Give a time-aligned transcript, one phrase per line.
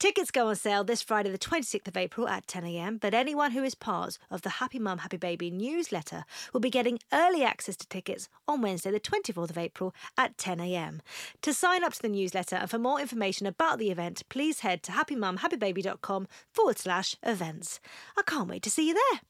[0.00, 3.62] Tickets go on sale this Friday, the 26th of April at 10am, but anyone who
[3.62, 7.86] is part of the Happy Mum, Happy Baby newsletter will be getting early access to
[7.86, 11.00] tickets on Wednesday, the 24th of April at 10am.
[11.42, 14.82] To sign up to the newsletter and for more information about the event, please head
[14.84, 17.78] to happymumhappybaby.com forward slash events.
[18.16, 19.20] I can't wait to see you there.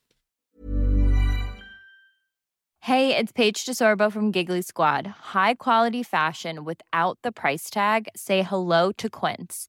[2.83, 5.09] Hey, it's Paige DeSorbo from Giggly Squad.
[5.09, 8.09] High quality fashion without the price tag?
[8.15, 9.69] Say hello to Quince.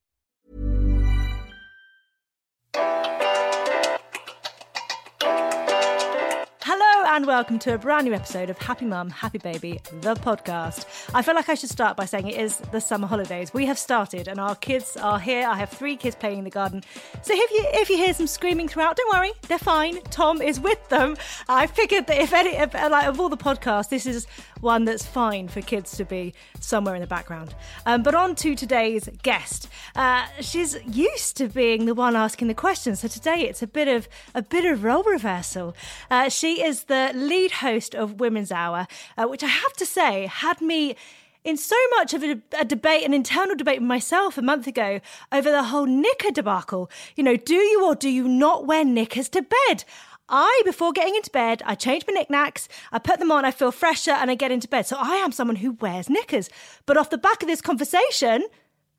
[7.11, 10.85] And welcome to a brand new episode of Happy Mum, Happy Baby, the podcast.
[11.13, 13.53] I feel like I should start by saying it is the summer holidays.
[13.53, 15.45] We have started and our kids are here.
[15.45, 16.81] I have three kids playing in the garden.
[17.21, 20.01] So if you if you hear some screaming throughout, don't worry, they're fine.
[20.03, 21.17] Tom is with them.
[21.49, 24.25] I figured that if any if, like of all the podcasts, this is
[24.61, 27.53] one that's fine for kids to be somewhere in the background.
[27.85, 29.67] Um, but on to today's guest.
[29.95, 33.89] Uh, she's used to being the one asking the questions, so today it's a bit
[33.89, 35.75] of a bit of role reversal.
[36.09, 40.27] Uh, she is the lead host of Women's Hour, uh, which I have to say
[40.27, 40.95] had me
[41.43, 44.99] in so much of a, a, debate, an internal debate with myself a month ago
[45.31, 46.89] over the whole knicker debacle.
[47.15, 49.83] You know, do you or do you not wear knickers to bed?
[50.29, 53.71] I, before getting into bed, I change my knickknacks, I put them on, I feel
[53.71, 54.85] fresher, and I get into bed.
[54.85, 56.49] So I am someone who wears knickers.
[56.85, 58.45] But off the back of this conversation,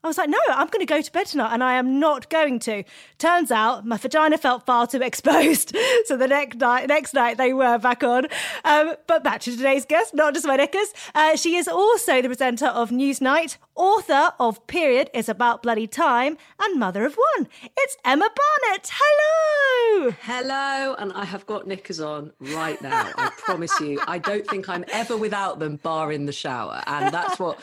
[0.04, 2.28] I was like, no, I'm going to go to bed tonight, and I am not
[2.28, 2.82] going to.
[3.18, 5.76] Turns out my vagina felt far too exposed,
[6.06, 8.26] so the next night, next night they were back on.
[8.64, 10.92] Um, but back to today's guest, not just my knickers.
[11.14, 16.36] Uh, she is also the presenter of Newsnight, author of Period is About Bloody Time,
[16.60, 17.46] and mother of one.
[17.76, 18.90] It's Emma Barnett.
[18.92, 20.16] Hello.
[20.22, 23.08] Hello, and I have got knickers on right now.
[23.16, 24.00] I promise you.
[24.08, 27.60] I don't think I'm ever without them, bar in the shower, and that's what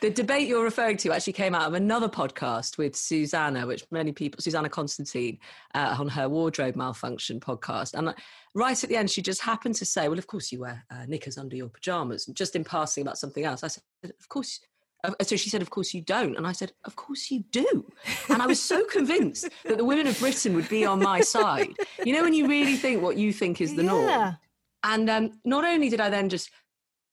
[0.00, 4.12] the debate you're referring to actually came out of another podcast with Susannah, which many
[4.12, 5.38] people, Susannah Constantine,
[5.74, 7.94] uh, on her wardrobe malfunction podcast.
[7.94, 8.14] And
[8.54, 11.04] right at the end, she just happened to say, Well, of course you wear uh,
[11.06, 13.62] knickers under your pajamas, just in passing about something else.
[13.62, 14.60] I said, Of course.
[15.02, 16.36] Uh, so she said, Of course you don't.
[16.36, 17.86] And I said, Of course you do.
[18.30, 21.74] And I was so convinced that the women of Britain would be on my side.
[22.04, 23.90] You know, when you really think what you think is the yeah.
[23.90, 24.36] norm.
[24.82, 26.50] And um, not only did I then just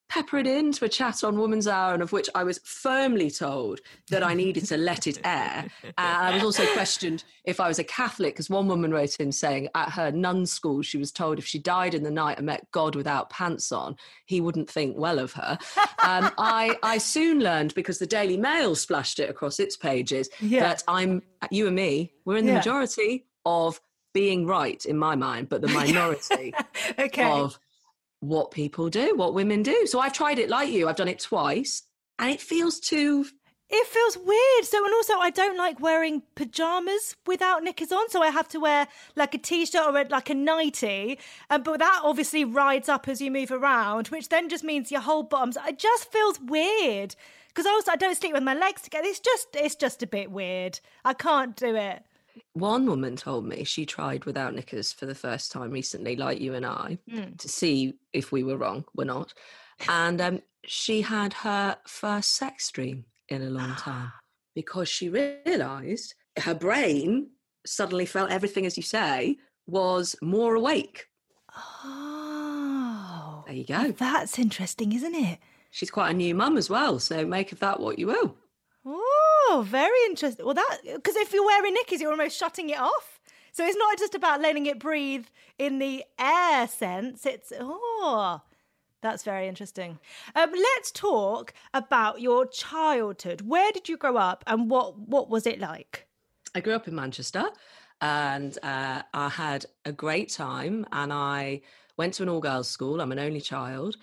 [0.09, 3.81] pepper it into a chat on Woman's Hour, and of which I was firmly told
[4.09, 5.66] that I needed to let it air.
[5.84, 9.31] And I was also questioned if I was a Catholic, because one woman wrote in
[9.31, 12.45] saying at her nun school she was told if she died in the night and
[12.45, 13.95] met God without pants on,
[14.25, 15.57] he wouldn't think well of her.
[16.03, 20.62] Um, I, I soon learned, because the Daily Mail splashed it across its pages, yeah.
[20.62, 22.57] that I'm, you and me, we're in the yeah.
[22.59, 23.81] majority of
[24.13, 26.53] being right in my mind, but the minority
[27.00, 27.29] okay.
[27.29, 27.59] of
[28.20, 29.86] what people do, what women do.
[29.88, 30.88] So I've tried it like you.
[30.88, 31.84] I've done it twice
[32.20, 33.26] and it feels too
[33.70, 34.66] it feels weird.
[34.66, 38.10] So, and also, I don't like wearing pajamas without knickers on.
[38.10, 41.19] So, I have to wear like a t shirt or a, like a nightie.
[41.50, 45.02] Um, but that obviously rides up as you move around, which then just means your
[45.02, 45.58] whole bottoms.
[45.68, 47.16] It just feels weird
[47.50, 49.08] because also I don't sleep with my legs together.
[49.08, 50.80] It's just, it's just a bit weird.
[51.04, 52.04] I can't do it.
[52.57, 56.56] One woman told me she tried without knickers for the first time recently, like you
[56.56, 57.38] and I, mm.
[57.38, 58.83] to see if we were wrong.
[58.95, 59.33] We're not.
[59.88, 64.12] And um, she had her first sex dream in a long time
[64.56, 67.30] because she realized her brain
[67.63, 69.38] suddenly felt everything, as you say,
[69.68, 71.06] was more awake.
[71.56, 73.92] Oh, there you go.
[73.92, 75.38] That's interesting, isn't it?
[75.69, 78.36] She's quite a new mum as well, so make of that what you will.
[79.50, 80.46] Oh, very interesting.
[80.46, 83.18] Well, that because if you're wearing knickers, you're almost shutting it off.
[83.54, 85.26] So it's not just about letting it breathe
[85.58, 87.26] in the air sense.
[87.26, 88.42] It's, oh,
[89.02, 89.98] that's very interesting.
[90.36, 93.42] Um, let's talk about your childhood.
[93.42, 96.08] Where did you grow up and what, what was it like?
[96.54, 97.46] I grew up in Manchester
[98.00, 101.62] and uh, I had a great time and I
[101.98, 103.02] went to an all girls school.
[103.02, 103.98] I'm an only child.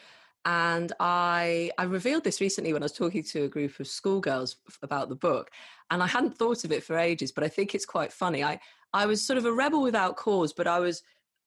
[0.46, 4.56] And I, I revealed this recently when I was talking to a group of schoolgirls
[4.82, 5.50] about the book.
[5.90, 8.44] And I hadn't thought of it for ages, but I think it's quite funny.
[8.44, 8.60] I,
[8.92, 11.02] I was sort of a rebel without cause, but I was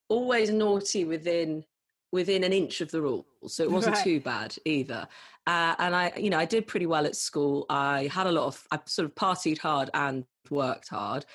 [0.10, 1.64] always naughty within
[2.14, 4.04] within an inch of the rules so it wasn't right.
[4.04, 5.06] too bad either
[5.46, 8.48] uh, and i you know i did pretty well at school i had a lot
[8.48, 11.26] of i sort of partied hard and worked hard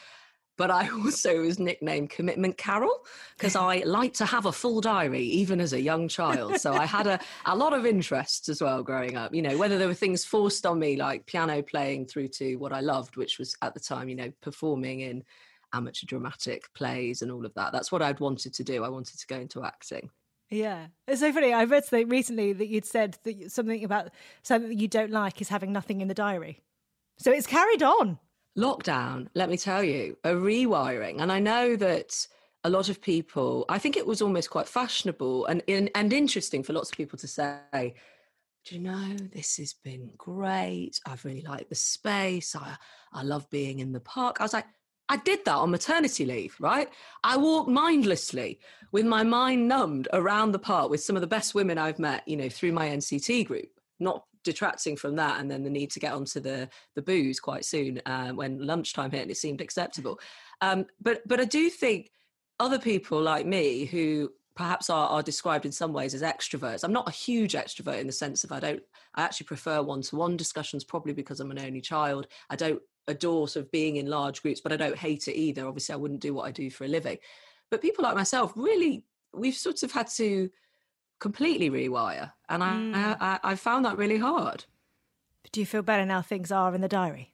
[0.57, 3.05] but I also was nicknamed Commitment Carol
[3.37, 6.61] because I like to have a full diary even as a young child.
[6.61, 9.79] So I had a, a lot of interests as well growing up, you know, whether
[9.79, 13.39] there were things forced on me like piano playing through to what I loved, which
[13.39, 15.25] was at the time, you know, performing in
[15.73, 17.73] amateur dramatic plays and all of that.
[17.73, 18.85] That's what I'd wanted to do.
[18.85, 20.11] I wanted to go into acting.
[20.51, 21.55] Yeah, it's so funny.
[21.55, 24.11] I read something recently that you'd said that something about
[24.43, 26.61] something that you don't like is having nothing in the diary.
[27.19, 28.19] So it's carried on
[28.57, 31.21] lockdown, let me tell you, a rewiring.
[31.21, 32.27] And I know that
[32.65, 36.73] a lot of people, I think it was almost quite fashionable and, and interesting for
[36.73, 37.95] lots of people to say,
[38.65, 41.01] do you know, this has been great.
[41.05, 42.55] I've really liked the space.
[42.55, 42.77] I,
[43.13, 44.37] I love being in the park.
[44.39, 44.67] I was like,
[45.09, 46.89] I did that on maternity leave, right?
[47.25, 48.61] I walked mindlessly
[48.93, 52.27] with my mind numbed around the park with some of the best women I've met,
[52.29, 53.69] you know, through my NCT group.
[53.99, 57.65] Not detracting from that and then the need to get onto the the booze quite
[57.65, 60.19] soon uh, when lunchtime hit and it seemed acceptable.
[60.61, 62.11] Um, but but i do think
[62.61, 66.93] other people like me who perhaps are, are described in some ways as extroverts i'm
[66.93, 68.83] not a huge extrovert in the sense of i don't
[69.15, 72.27] i actually prefer one-to-one discussions probably because i'm an only child.
[72.51, 75.67] I don't adore sort of being in large groups but i don't hate it either.
[75.67, 77.19] Obviously i wouldn't do what i do for a living.
[77.71, 79.05] But people like myself really
[79.35, 80.51] we've sort of had to
[81.23, 82.33] completely rewire.
[82.49, 82.95] And mm.
[82.95, 84.65] I, I, I found that really hard.
[85.45, 87.33] But Do you feel better now things are in the diary?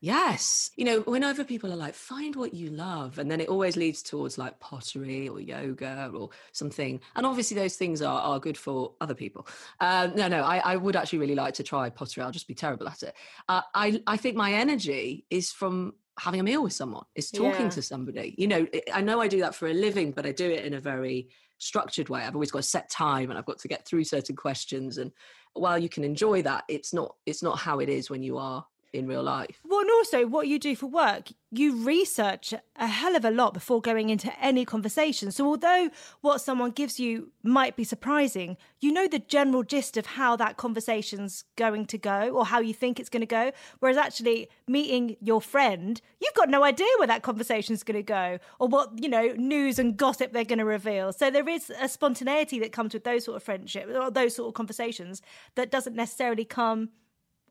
[0.00, 0.70] Yes.
[0.76, 4.02] You know, whenever people are like, find what you love, and then it always leads
[4.02, 7.00] towards like pottery or yoga or something.
[7.14, 9.46] And obviously, those things are, are good for other people.
[9.80, 12.24] Uh, no, no, I, I would actually really like to try pottery.
[12.24, 13.14] I'll just be terrible at it.
[13.48, 17.66] Uh, I, I think my energy is from having a meal with someone, is talking
[17.66, 17.70] yeah.
[17.70, 18.34] to somebody.
[18.36, 20.74] You know, I know I do that for a living, but I do it in
[20.74, 21.28] a very
[21.58, 22.22] structured way.
[22.22, 24.98] I've always got a set time and I've got to get through certain questions.
[24.98, 25.12] And
[25.54, 28.64] while you can enjoy that, it's not it's not how it is when you are
[28.92, 29.60] in real life.
[29.64, 33.54] Well, and also what you do for work, you research a hell of a lot
[33.54, 35.30] before going into any conversation.
[35.30, 35.90] So, although
[36.20, 40.56] what someone gives you might be surprising, you know the general gist of how that
[40.56, 43.52] conversation's going to go or how you think it's going to go.
[43.80, 48.38] Whereas, actually, meeting your friend, you've got no idea where that conversation's going to go
[48.58, 51.12] or what, you know, news and gossip they're going to reveal.
[51.12, 54.48] So, there is a spontaneity that comes with those sort of friendships or those sort
[54.48, 55.22] of conversations
[55.56, 56.90] that doesn't necessarily come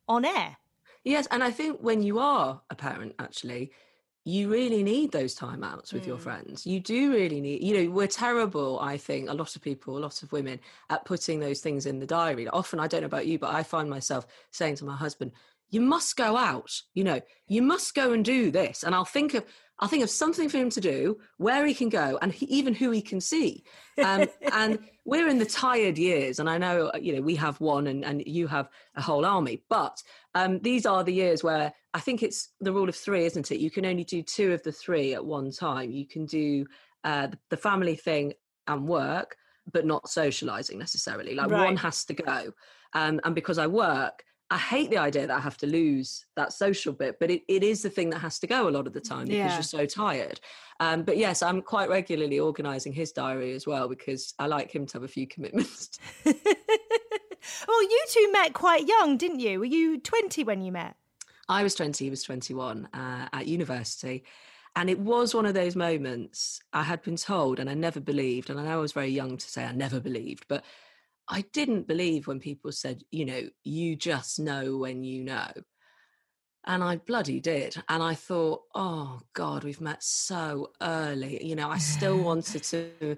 [0.08, 0.58] on air.
[1.08, 3.72] Yes, and I think when you are a parent, actually,
[4.26, 6.08] you really need those timeouts with mm.
[6.08, 6.68] your friends.
[6.68, 10.00] You do really need, you know, we're terrible, I think, a lot of people, a
[10.00, 10.60] lot of women,
[10.90, 12.50] at putting those things in the diary.
[12.50, 15.32] Often, I don't know about you, but I find myself saying to my husband,
[15.70, 18.84] you must go out, you know, you must go and do this.
[18.84, 19.44] And I'll think of,
[19.80, 22.74] I'll think of something for him to do, where he can go, and he, even
[22.74, 23.64] who he can see.
[24.04, 27.60] Um, and we're in the tired years, and I know uh, you know we have
[27.62, 29.64] one, and, and you have a whole army.
[29.70, 30.02] But
[30.34, 33.60] um, these are the years where I think it's the rule of three, isn't it?
[33.60, 35.92] You can only do two of the three at one time.
[35.92, 36.66] You can do
[37.04, 38.34] uh, the family thing
[38.68, 39.36] and work,
[39.72, 41.36] but not socializing necessarily.
[41.36, 41.66] Like right.
[41.66, 42.52] one has to go.
[42.94, 46.54] Um, and because I work, I hate the idea that I have to lose that
[46.54, 48.94] social bit, but it, it is the thing that has to go a lot of
[48.94, 49.54] the time because yeah.
[49.54, 50.40] you're so tired.
[50.80, 54.86] Um, but yes, I'm quite regularly organising his diary as well because I like him
[54.86, 56.00] to have a few commitments.
[56.26, 56.36] well,
[57.84, 59.60] you two met quite young, didn't you?
[59.60, 60.96] Were you 20 when you met?
[61.50, 64.24] I was 20, he was 21 uh, at university.
[64.78, 68.50] And it was one of those moments I had been told, and I never believed.
[68.50, 70.64] And I know I was very young to say I never believed, but
[71.30, 75.48] I didn't believe when people said, you know, you just know when you know.
[76.66, 77.76] And I bloody did.
[77.90, 81.46] And I thought, oh God, we've met so early.
[81.46, 83.18] You know, I still wanted to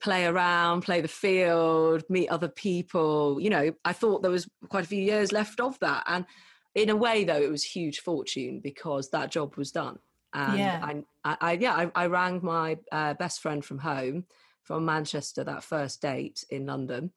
[0.00, 3.40] play around, play the field, meet other people.
[3.40, 6.04] You know, I thought there was quite a few years left of that.
[6.06, 6.26] And
[6.74, 9.98] in a way, though, it was huge fortune because that job was done.
[10.34, 10.80] And yeah.
[11.24, 14.26] I, I, yeah, I, I, rang my uh, best friend from home,
[14.64, 17.12] from Manchester, that first date in London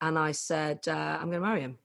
[0.00, 1.78] and I said, uh, I'm going to marry him.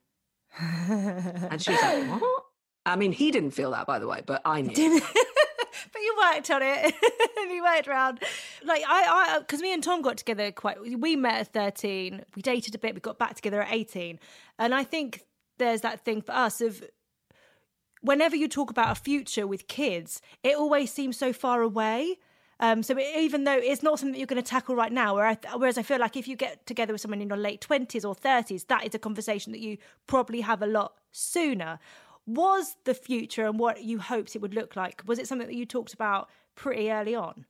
[0.59, 2.43] and she was like, What?
[2.85, 4.99] I mean, he didn't feel that, by the way, but I knew.
[5.93, 6.93] but you worked on it.
[7.43, 8.19] You worked around.
[8.63, 10.77] Like I, I, because me and Tom got together quite.
[10.81, 12.23] We met at thirteen.
[12.35, 12.95] We dated a bit.
[12.95, 14.17] We got back together at eighteen,
[14.57, 15.21] and I think
[15.59, 16.83] there's that thing for us of
[18.01, 22.17] whenever you talk about a future with kids, it always seems so far away.
[22.63, 25.15] Um, so it, even though it's not something that you're going to tackle right now,
[25.15, 28.05] where whereas I feel like if you get together with someone in your late twenties
[28.05, 29.77] or thirties, that is a conversation that you
[30.07, 31.77] probably have a lot sooner.
[32.25, 35.03] Was the future and what you hoped it would look like?
[35.05, 37.45] Was it something that you talked about pretty early on?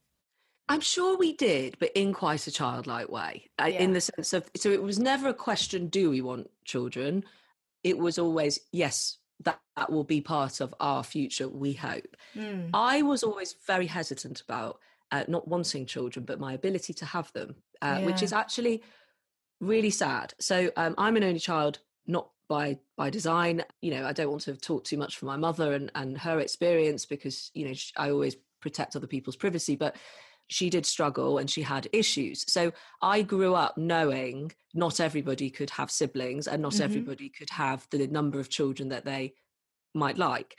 [0.68, 3.68] I'm sure we did, but in quite a childlike way, yeah.
[3.68, 7.24] in the sense of so it was never a question: Do we want children?
[7.84, 11.48] It was always yes, that, that will be part of our future.
[11.48, 12.18] We hope.
[12.36, 12.72] Mm.
[12.74, 14.80] I was always very hesitant about
[15.12, 18.06] uh, not wanting children, but my ability to have them, uh, yeah.
[18.06, 18.82] which is actually
[19.60, 20.34] really sad.
[20.40, 23.64] So um, I'm an only child, not by by design.
[23.82, 26.40] You know, I don't want to talk too much for my mother and and her
[26.40, 29.96] experience because you know I always protect other people's privacy, but
[30.48, 32.46] she did struggle and she had issues.
[32.52, 36.84] So I grew up knowing not everybody could have siblings and not mm-hmm.
[36.84, 39.34] everybody could have the number of children that they
[39.94, 40.58] might like.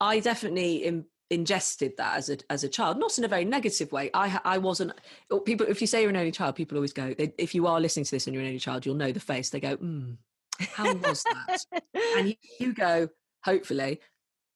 [0.00, 3.92] I definitely in, ingested that as a as a child, not in a very negative
[3.92, 4.10] way.
[4.14, 4.92] I I wasn't.
[5.30, 7.14] Oh, people, if you say you're an only child, people always go.
[7.14, 9.20] They, if you are listening to this and you're an only child, you'll know the
[9.20, 9.50] face.
[9.50, 10.16] They go, mm,
[10.60, 11.64] "How was that?"
[12.16, 13.08] and you, you go,
[13.44, 14.00] hopefully,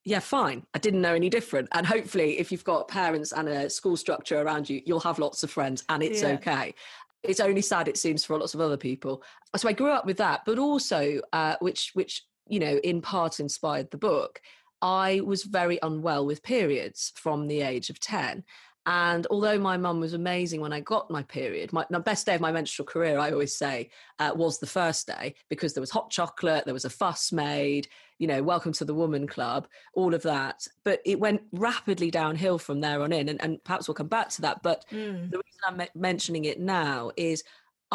[0.05, 0.67] yeah, fine.
[0.75, 1.69] I didn't know any different.
[1.73, 5.43] And hopefully, if you've got parents and a school structure around you, you'll have lots
[5.43, 6.31] of friends and it's yeah.
[6.31, 6.75] okay.
[7.23, 9.23] It's only sad, it seems, for lots of other people.
[9.57, 13.38] So I grew up with that, but also, uh, which, which, you know, in part
[13.38, 14.41] inspired the book,
[14.82, 18.44] I was very unwell with periods from the age of 10.
[18.84, 22.40] And although my mum was amazing when I got my period, my, best day of
[22.40, 26.10] my menstrual career, I always say, uh, was the first day because there was hot
[26.10, 27.86] chocolate, there was a fuss made,
[28.18, 30.66] you know, welcome to the woman club, all of that.
[30.84, 33.28] But it went rapidly downhill from there on in.
[33.28, 34.64] And, and perhaps we'll come back to that.
[34.64, 35.30] But mm.
[35.30, 37.44] the reason I'm mentioning it now is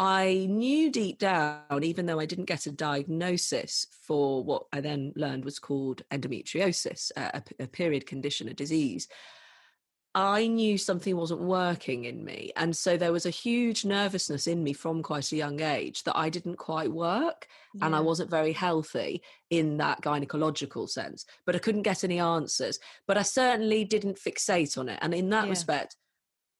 [0.00, 5.12] I knew deep down, even though I didn't get a diagnosis for what I then
[5.16, 9.08] learned was called endometriosis, a, a period condition, a disease
[10.14, 12.50] I knew something wasn't working in me.
[12.56, 16.16] And so there was a huge nervousness in me from quite a young age that
[16.16, 17.86] I didn't quite work yeah.
[17.86, 21.26] and I wasn't very healthy in that gynecological sense.
[21.46, 22.80] But I couldn't get any answers.
[23.06, 24.98] But I certainly didn't fixate on it.
[25.02, 25.50] And in that yeah.
[25.50, 25.94] respect,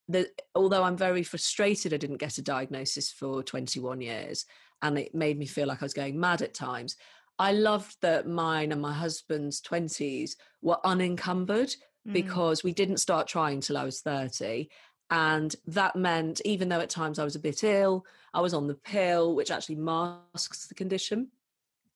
[0.08, 4.46] the, although I'm very frustrated I didn't get a diagnosis for 21 years
[4.82, 6.96] and it made me feel like I was going mad at times.
[7.38, 11.74] I loved that mine and my husband's 20s were unencumbered
[12.06, 12.12] mm.
[12.12, 14.68] because we didn't start trying till I was 30.
[15.10, 18.66] And that meant, even though at times I was a bit ill, I was on
[18.66, 21.28] the pill, which actually masks the condition.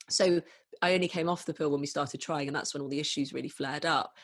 [0.08, 0.40] So
[0.80, 3.00] I only came off the pill when we started trying, and that's when all the
[3.00, 4.16] issues really flared up.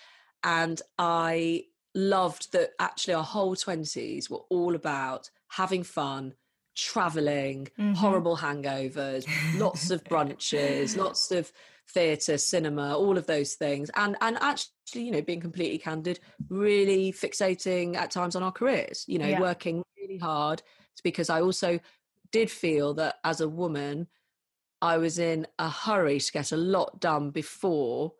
[0.43, 1.65] And I
[1.99, 6.35] loved that actually our whole 20s were all about having fun,
[6.77, 7.95] traveling, mm-hmm.
[7.95, 9.27] horrible hangovers,
[9.59, 11.53] lots of brunches, lots of
[11.91, 17.13] theatre, cinema, all of those things, and and actually, you know, being completely candid, really
[17.13, 19.05] fixating at times on our careers.
[19.09, 19.41] You know, yeah.
[19.41, 20.63] working really hard
[21.03, 21.81] because I also
[22.31, 24.07] did feel that as a woman,
[24.81, 28.13] I was in a hurry to get a lot done before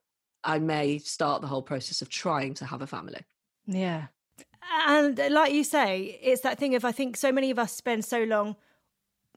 [0.43, 3.25] I may start the whole process of trying to have a family.
[3.69, 4.07] Yeah.
[4.87, 7.73] And uh, like you say, it's that thing of I think so many of us
[7.73, 8.57] spend so long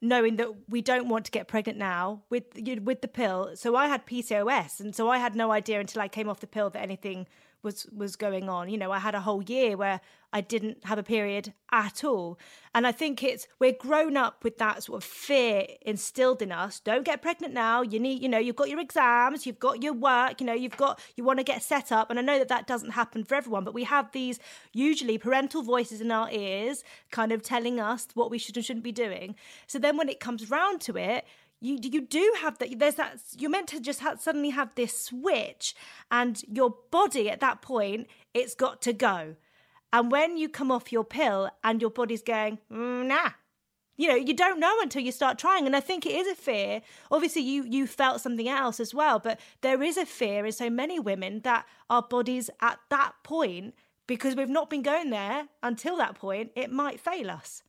[0.02, 2.46] knowing that we don't want to get pregnant now with
[2.84, 3.52] with the pill.
[3.56, 6.48] So I had PCOS, and so I had no idea until I came off the
[6.48, 7.28] pill that anything
[7.64, 8.70] was was going on.
[8.70, 10.02] You know, I had a whole year where
[10.34, 12.40] I didn't have a period at all.
[12.74, 16.80] And I think it's we're grown up with that sort of fear instilled in us.
[16.80, 17.82] Don't get pregnant now.
[17.82, 20.78] You need, you know, you've got your exams, you've got your work, you know, you've
[20.78, 22.10] got you want to get set up.
[22.10, 24.40] And I know that that doesn't happen for everyone, but we have these
[24.74, 28.84] usually parental voices in our ears kind of telling us what we should and shouldn't
[28.84, 29.36] be doing.
[29.68, 31.26] So then when it comes round to it,
[31.62, 35.00] you you do have that there's that you're meant to just have, suddenly have this
[35.00, 35.76] switch
[36.10, 39.36] and your body at that point it's got to go.
[39.94, 43.32] And when you come off your pill and your body's going mm, nah
[43.96, 45.66] you know you don't know until you start trying.
[45.66, 46.82] And i think it is a fear.
[47.12, 50.70] Obviously you you felt something else as well but there is a fear in so
[50.70, 53.76] many women that our bodies at that point
[54.08, 57.62] because we've not been going there until that point it might fail us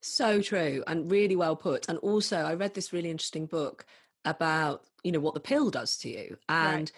[0.00, 1.88] so true and really well put.
[1.88, 3.86] And also, I read this really interesting book
[4.24, 6.90] about you know what the pill does to you and.
[6.90, 6.92] Right.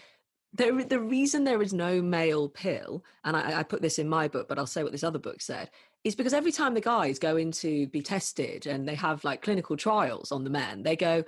[0.55, 4.29] The, the reason there is no male pill, and I, I put this in my
[4.29, 5.71] book, but I'll say what this other book said,
[6.05, 9.43] is because every time the guys go in to be tested and they have like
[9.43, 11.25] clinical trials on the men, they go,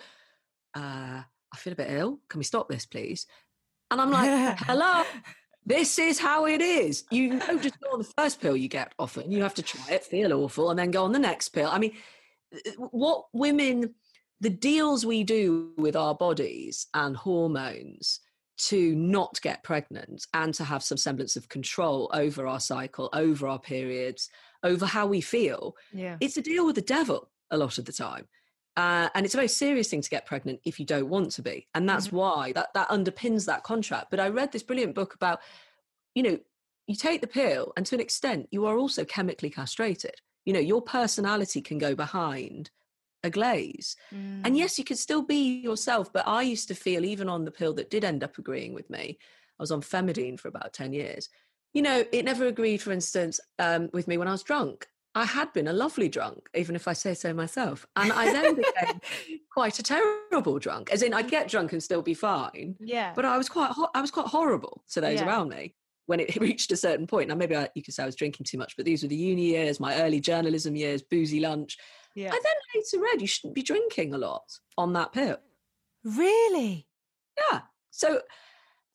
[0.75, 2.19] uh, I feel a bit ill.
[2.29, 3.27] Can we stop this, please?
[3.91, 5.05] And I'm like, hello,
[5.67, 7.05] this is how it is.
[7.11, 9.31] You don't just go on the first pill you get often.
[9.31, 11.69] You have to try it, feel awful, and then go on the next pill.
[11.71, 11.93] I mean,
[12.55, 13.95] uh, uh, what women,
[14.41, 18.21] the deals we do with our bodies and hormones
[18.57, 23.49] to not get pregnant and to have some semblance of control over our cycle, over
[23.49, 24.29] our periods,
[24.63, 25.75] over how we feel.
[25.93, 26.19] Yeah.
[26.21, 28.27] It's a deal with the devil a lot of the time.
[28.77, 31.43] Uh, and it's a very serious thing to get pregnant if you don't want to
[31.43, 31.67] be.
[31.75, 32.17] And that's Mm-hmm.
[32.17, 34.11] why that, that underpins that contract.
[34.11, 35.41] But I read this brilliant book about,
[36.15, 36.39] you know,
[36.87, 40.17] you take the pill and to an extent you are also chemically castrated.
[40.45, 42.71] You know, your personality can go behind
[43.23, 43.97] a glaze.
[44.15, 44.43] Mm.
[44.45, 47.51] And yes, you can still be yourself, but I used to feel, even on the
[47.51, 49.19] pill that did end up agreeing with me,
[49.59, 51.31] I was on Femodene for about 10 years.
[51.73, 54.87] You know, it never agreed, for instance, um, with me when I was drunk.
[55.15, 57.87] I had been a lovely drunk, even if I say so myself.
[57.95, 59.01] And I then became
[59.53, 62.75] quite a terrible drunk, as in I'd get drunk and still be fine.
[62.81, 63.13] yeah.
[63.15, 65.27] But I was quite, ho- I was quite horrible to those Yeah.
[65.27, 65.75] around me
[66.07, 67.29] when it reached a certain point.
[67.29, 69.15] Now, maybe I, you could say I was drinking too much, but these were the
[69.17, 71.77] uni years, my early journalism years, boozy lunch.
[72.17, 72.31] yeah.
[72.33, 74.43] I then later read you shouldn't be drinking a lot
[74.77, 75.37] on that pill.
[76.03, 76.87] Really?
[77.51, 77.61] Yeah.
[77.91, 78.21] So,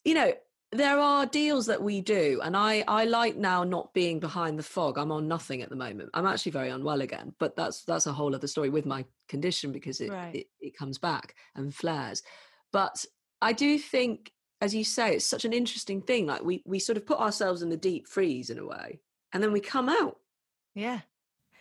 [0.03, 0.33] you know,
[0.71, 4.63] there are deals that we do, and I I like now not being behind the
[4.63, 4.97] fog.
[4.97, 6.09] I'm on nothing at the moment.
[6.13, 9.71] I'm actually very unwell again, but that's that's a whole other story with my condition
[9.71, 10.35] because it Right.
[10.35, 12.21] it, it comes back and flares.
[12.71, 13.03] But
[13.41, 16.27] I do think, as you say, it's such an interesting thing.
[16.27, 18.99] Like we we sort of put ourselves in the deep freeze in a way,
[19.33, 20.17] and then we come out.
[20.75, 20.99] Yeah.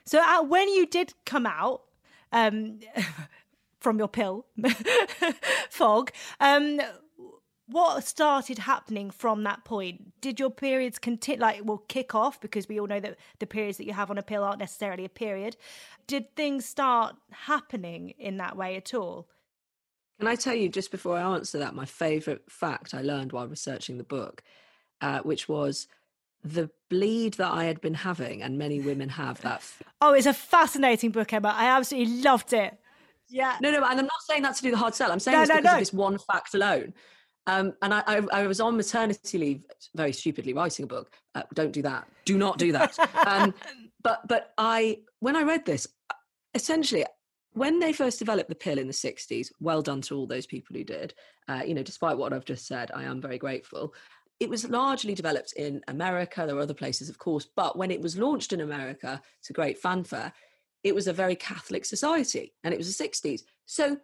[0.04, 1.82] So uh, when you did come out
[2.32, 2.80] um,
[3.80, 4.46] from your pill
[5.70, 6.80] fog, um,
[7.70, 10.20] what started happening from that point?
[10.20, 13.78] Did your periods continue, like, will kick off because we all know that the periods
[13.78, 15.56] that you have on a pill aren't necessarily a period.
[16.06, 19.28] Did things start happening in that way at all?
[20.18, 23.46] Can I tell you just before I answer that, my favourite fact I learned while
[23.46, 24.42] researching the book,
[25.00, 25.86] uh, which was
[26.42, 29.62] the bleed that I had been having, and many women have that.
[30.00, 31.52] Oh, it's a fascinating book, Emma.
[31.54, 32.78] I absolutely loved it.
[33.28, 33.56] Yeah.
[33.60, 35.12] No, no, and I'm not saying that to do the hard sell.
[35.12, 35.72] I'm saying No, this no, because no.
[35.74, 36.94] of this one fact alone.
[37.48, 39.62] Um, and I, I, I was on maternity leave,
[39.96, 41.16] very stupidly writing a book.
[41.34, 42.06] Uh, don't do that.
[42.26, 42.96] Do not do that.
[43.26, 43.54] um,
[44.02, 45.88] but but I, when I read this,
[46.54, 47.06] essentially,
[47.54, 50.76] when they first developed the pill in the 60s, well done to all those people
[50.76, 51.14] who did.
[51.48, 53.94] Uh, you know, despite what I've just said, I am very grateful.
[54.40, 56.44] It was largely developed in America.
[56.44, 59.78] There were other places, of course, but when it was launched in America to great
[59.78, 60.34] fanfare,
[60.84, 63.40] it was a very Catholic society and it was the 60s.
[63.64, 63.96] So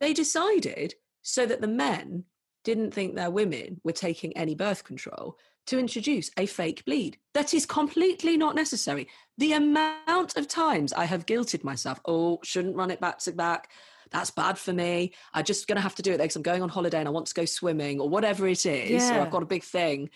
[0.00, 2.24] they decided, so that the men
[2.64, 7.54] didn't think their women were taking any birth control, to introduce a fake bleed that
[7.54, 9.06] is completely not necessary.
[9.38, 13.70] The amount of times I have guilted myself, oh, shouldn't run it back to back.
[14.10, 15.12] That's bad for me.
[15.32, 17.12] I'm just going to have to do it because I'm going on holiday and I
[17.12, 20.10] want to go swimming or whatever it is, or I've got a big thing.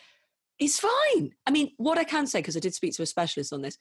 [0.58, 1.34] It's fine.
[1.46, 3.78] I mean, what I can say, because I did speak to a specialist on this,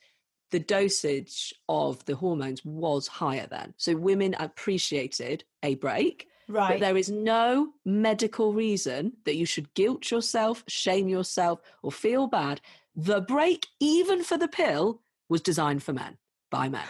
[0.52, 3.74] the dosage of the hormones was higher then.
[3.76, 6.28] So women appreciated a break.
[6.46, 6.80] But Right.
[6.80, 12.60] there is no medical reason that you should guilt yourself, shame yourself, or feel bad.
[12.94, 16.18] The break, even for the pill, was designed for men
[16.50, 16.86] by men.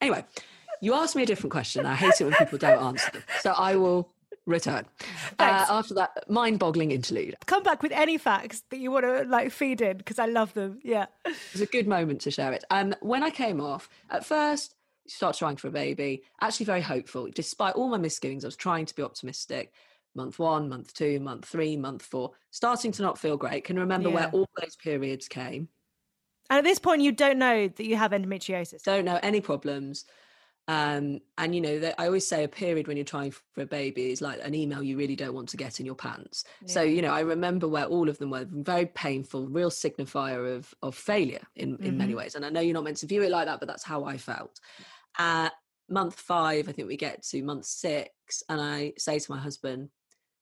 [0.00, 0.24] Anyway,
[0.80, 1.86] you asked me a different question.
[1.86, 3.22] I hate it when people don't answer them.
[3.40, 4.12] So I will
[4.46, 4.86] return.
[5.38, 9.24] Uh, after that mind boggling interlude, Come back with any facts that you want to
[9.24, 10.78] like feed in because I love them.
[10.84, 11.06] Yeah.
[11.24, 12.62] it was a good moment to share it.
[12.70, 14.74] Um, when I came off, at first,
[15.08, 16.22] start trying for a baby.
[16.40, 17.28] Actually, very hopeful.
[17.34, 19.72] Despite all my misgivings, I was trying to be optimistic.
[20.14, 23.64] Month one, month two, month three, month four, starting to not feel great.
[23.64, 25.68] Can remember where all those periods came.
[26.48, 28.82] And at this point, you don't know that you have endometriosis.
[28.82, 30.04] Don't know any problems.
[30.68, 33.66] Um, and you know, that I always say a period when you're trying for a
[33.66, 36.42] baby is like an email you really don't want to get in your pants.
[36.64, 40.74] So, you know, I remember where all of them were very painful, real signifier of
[40.82, 42.34] of failure in, in many ways.
[42.34, 44.16] And I know you're not meant to view it like that, but that's how I
[44.16, 44.58] felt.
[45.18, 45.52] At
[45.88, 49.90] month five, I think we get to month six, and I say to my husband,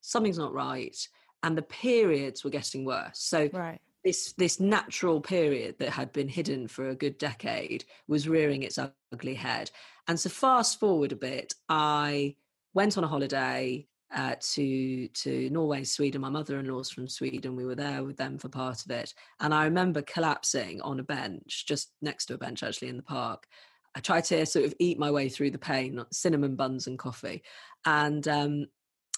[0.01, 0.97] something's not right.
[1.43, 3.19] And the periods were getting worse.
[3.19, 3.79] So Right.
[4.03, 8.79] this this natural period that had been hidden for a good decade was rearing its
[9.11, 9.69] ugly head.
[10.07, 12.35] And so fast forward a bit, I
[12.73, 16.21] went on a holiday uh, to to Norway, Sweden.
[16.21, 17.55] My mother-in-law's from Sweden.
[17.55, 21.03] We were there with them for part of it, and I remember collapsing on a
[21.03, 23.47] bench just next to a bench, actually in the park.
[23.95, 27.43] I tried to sort of eat my way through the pain, cinnamon buns and coffee,
[27.85, 28.67] and um,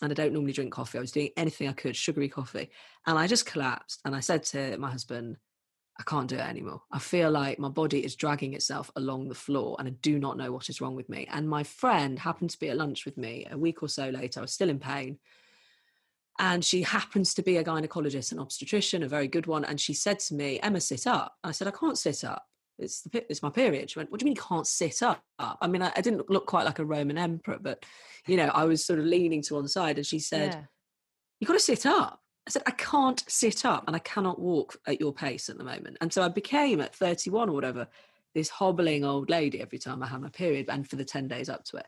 [0.02, 1.00] and I don't normally drink coffee.
[1.00, 2.70] I was doing anything I could, sugary coffee,
[3.06, 4.02] and I just collapsed.
[4.06, 5.38] And I said to my husband,
[6.00, 6.84] I can't do it anymore.
[6.92, 10.38] I feel like my body is dragging itself along the floor and I do not
[10.38, 11.28] know what is wrong with me.
[11.32, 14.40] And my friend happened to be at lunch with me a week or so later.
[14.40, 15.18] I was still in pain.
[16.40, 19.66] And she happens to be a gynecologist and obstetrician, a very good one.
[19.66, 21.36] And she said to me, Emma, sit up.
[21.44, 22.46] I said, I can't sit up.
[22.80, 23.90] It's, the, it's my period.
[23.90, 25.24] She went, What do you mean you can't sit up?
[25.40, 27.84] I mean, I, I didn't look quite like a Roman emperor, but,
[28.28, 29.98] you know, I was sort of leaning to one side.
[29.98, 30.62] And she said, yeah.
[31.40, 32.22] You've got to sit up.
[32.48, 35.64] I said, I can't sit up and I cannot walk at your pace at the
[35.64, 35.98] moment.
[36.00, 37.88] And so I became at 31 or whatever,
[38.34, 41.50] this hobbling old lady every time I had my period and for the 10 days
[41.50, 41.86] up to it.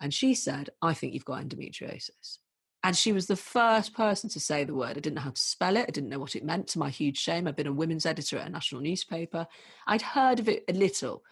[0.00, 2.38] And she said, I think you've got endometriosis.
[2.82, 4.90] And she was the first person to say the word.
[4.90, 5.84] I didn't know how to spell it.
[5.86, 7.46] I didn't know what it meant to my huge shame.
[7.46, 9.46] I've been a women's editor at a national newspaper.
[9.86, 11.22] I'd heard of it a little,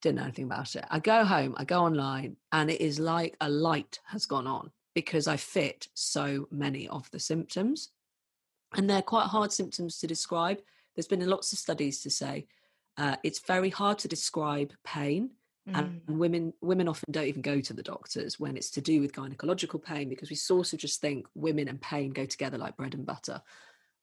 [0.00, 0.86] didn't know anything about it.
[0.90, 4.70] I go home, I go online, and it is like a light has gone on
[4.94, 7.90] because I fit so many of the symptoms.
[8.74, 10.60] And they're quite hard symptoms to describe.
[10.94, 12.46] There's been lots of studies to say
[12.96, 15.30] uh, it's very hard to describe pain
[15.68, 15.78] Mm.
[15.78, 19.12] And women women often don't even go to the doctors when it's to do with
[19.12, 22.94] gynecological pain because we sort of just think women and pain go together like bread
[22.94, 23.40] and butter.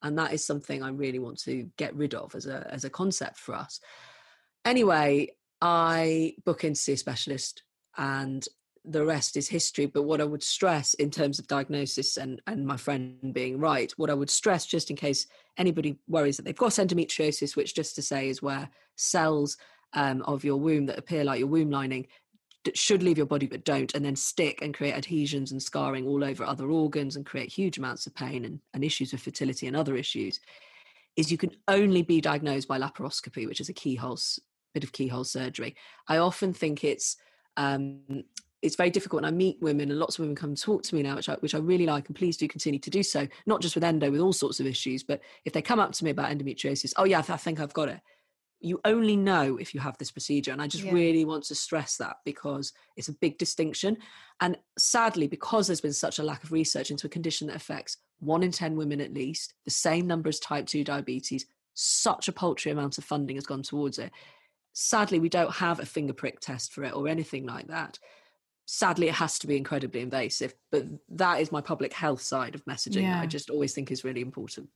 [0.01, 2.89] And that is something I really want to get rid of as a as a
[2.89, 3.81] concept for us.
[4.63, 5.29] Anyway,
[5.61, 7.63] I book in to see a specialist
[7.97, 8.47] and
[8.85, 9.85] the rest is history.
[9.85, 13.91] But what I would stress in terms of diagnosis and, and my friend being right,
[13.97, 17.95] what I would stress just in case anybody worries that they've got endometriosis, which just
[17.95, 19.57] to say is where cells
[19.93, 22.07] um, of your womb that appear like your womb lining
[22.65, 26.05] that should leave your body but don't and then stick and create adhesions and scarring
[26.05, 29.67] all over other organs and create huge amounts of pain and, and issues with fertility
[29.67, 30.39] and other issues
[31.15, 34.19] is you can only be diagnosed by laparoscopy which is a keyhole
[34.73, 35.75] bit of keyhole surgery.
[36.07, 37.17] I often think it's
[37.57, 38.23] um,
[38.61, 40.93] it's very difficult and i meet women and lots of women come and talk to
[40.93, 43.25] me now which I, which I really like and please do continue to do so
[43.45, 46.03] not just with endo with all sorts of issues but if they come up to
[46.03, 48.01] me about endometriosis oh yeah i think i've got it
[48.61, 50.91] you only know if you have this procedure and i just yeah.
[50.91, 53.97] really want to stress that because it's a big distinction
[54.41, 57.97] and sadly because there's been such a lack of research into a condition that affects
[58.19, 62.33] 1 in 10 women at least the same number as type 2 diabetes such a
[62.33, 64.11] paltry amount of funding has gone towards it
[64.73, 67.97] sadly we don't have a finger prick test for it or anything like that
[68.65, 72.63] sadly it has to be incredibly invasive but that is my public health side of
[72.65, 73.13] messaging yeah.
[73.13, 74.67] that i just always think is really important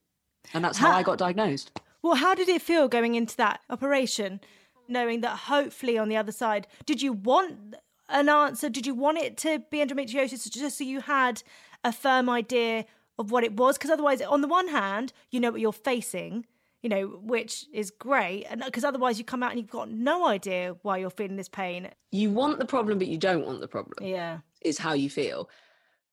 [0.54, 3.62] and that's how, how i got diagnosed well, how did it feel going into that
[3.70, 4.42] operation,
[4.88, 7.76] knowing that hopefully on the other side, did you want
[8.10, 8.70] an answer?
[8.70, 11.42] Did you want it to be endometriosis just so you had
[11.84, 12.86] a firm idea
[13.18, 13.78] of what it was?
[13.78, 16.46] Because otherwise, on the one hand, you know what you're facing,
[16.82, 18.44] you know, which is great.
[18.50, 21.48] And because otherwise, you come out and you've got no idea why you're feeling this
[21.48, 21.90] pain.
[22.12, 24.06] You want the problem, but you don't want the problem.
[24.06, 24.40] Yeah.
[24.62, 25.50] Is how you feel.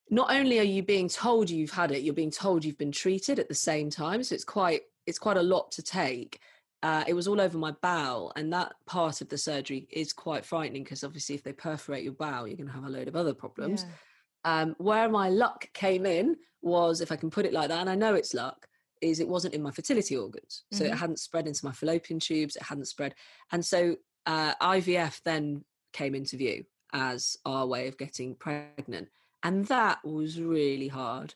[0.09, 3.41] Not only are you being told you've had it, you're being told you've been treated
[3.41, 4.23] at the same time.
[4.23, 6.41] So it's quite it's quite a lot to take.
[6.83, 10.47] Uh, it was all over my bowel, and that part of the surgery is quite
[10.47, 13.17] frightening because obviously, if they perforate your bowel, you're going to have a load of
[13.17, 13.85] other problems.
[13.85, 14.61] Yeah.
[14.61, 17.91] Um, where my luck came in was, if I can put it like that, and
[17.91, 18.67] I know it's luck,
[19.03, 20.95] is it wasn't in my fertility organs, so mm-hmm.
[20.95, 23.15] it hadn't spread into my fallopian tubes, it hadn't spread,
[23.53, 29.09] and so uh, IVF then came into view as our way of getting pregnant,
[29.43, 31.35] and that was really hard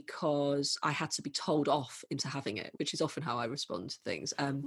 [0.00, 3.44] because I had to be told off into having it, which is often how I
[3.44, 4.34] respond to things.
[4.38, 4.64] Um,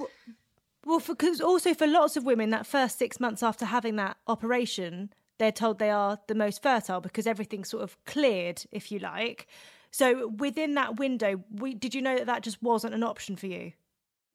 [0.85, 5.11] well, because also for lots of women, that first six months after having that operation,
[5.37, 9.47] they're told they are the most fertile because everything's sort of cleared, if you like.
[9.91, 13.47] So within that window, we, did you know that that just wasn't an option for
[13.47, 13.73] you?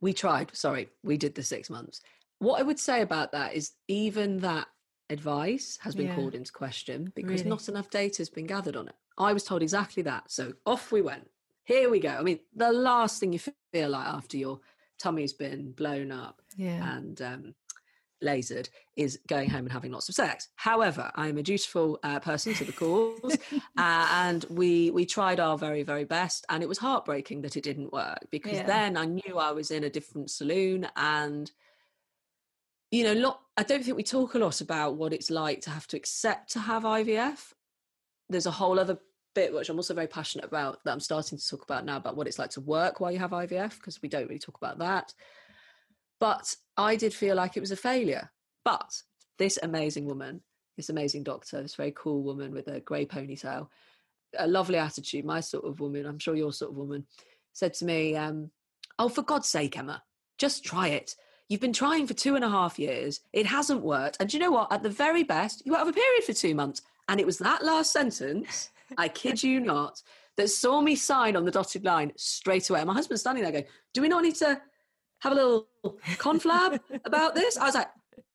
[0.02, 0.54] We tried.
[0.54, 2.02] Sorry, we did the six months.
[2.38, 4.66] What I would say about that is even that
[5.08, 6.14] advice has been yeah.
[6.16, 7.50] called into question because really?
[7.50, 8.94] not enough data has been gathered on it.
[9.18, 10.30] I was told exactly that.
[10.30, 11.28] So off we went.
[11.64, 12.10] Here we go.
[12.10, 13.38] I mean, the last thing you
[13.72, 14.60] feel like after your
[14.98, 16.96] tummy's been blown up yeah.
[16.96, 17.54] and um,
[18.22, 20.48] lasered is going home and having lots of sex.
[20.56, 25.58] However, I'm a dutiful uh, person to the cause, uh, and we we tried our
[25.58, 28.66] very very best, and it was heartbreaking that it didn't work because yeah.
[28.66, 31.50] then I knew I was in a different saloon and.
[32.94, 35.70] You know, lot, I don't think we talk a lot about what it's like to
[35.70, 37.54] have to accept to have IVF
[38.32, 38.98] there's a whole other
[39.34, 42.16] bit which I'm also very passionate about that I'm starting to talk about now about
[42.16, 44.78] what it's like to work while you have IVF because we don't really talk about
[44.78, 45.14] that.
[46.20, 48.30] But I did feel like it was a failure.
[48.64, 49.02] But
[49.38, 50.42] this amazing woman,
[50.76, 53.68] this amazing doctor, this very cool woman with a grey ponytail,
[54.38, 57.06] a lovely attitude, my sort of woman, I'm sure your sort of woman,
[57.52, 58.50] said to me, um,
[58.98, 60.02] Oh, for God's sake, Emma,
[60.38, 61.16] just try it.
[61.48, 63.20] You've been trying for two and a half years.
[63.32, 64.16] It hasn't worked.
[64.20, 64.72] And you know what?
[64.72, 66.82] At the very best, you won't have a period for two months.
[67.08, 70.02] And it was that last sentence, I kid you not,
[70.36, 72.80] that saw me sign on the dotted line straight away.
[72.80, 74.60] And my husband's standing there going, Do we not need to
[75.20, 75.68] have a little
[76.16, 77.56] conflab about this?
[77.56, 77.90] I was like,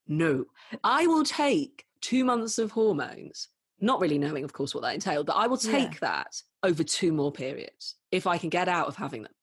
[0.08, 0.46] No,
[0.84, 3.50] I will take two months of hormones
[3.80, 5.28] not really knowing, of course, what that entailed.
[5.28, 6.00] But I will take yeah.
[6.02, 9.34] that over two more periods if I can get out of having them.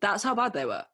[0.00, 0.84] That's how bad they were.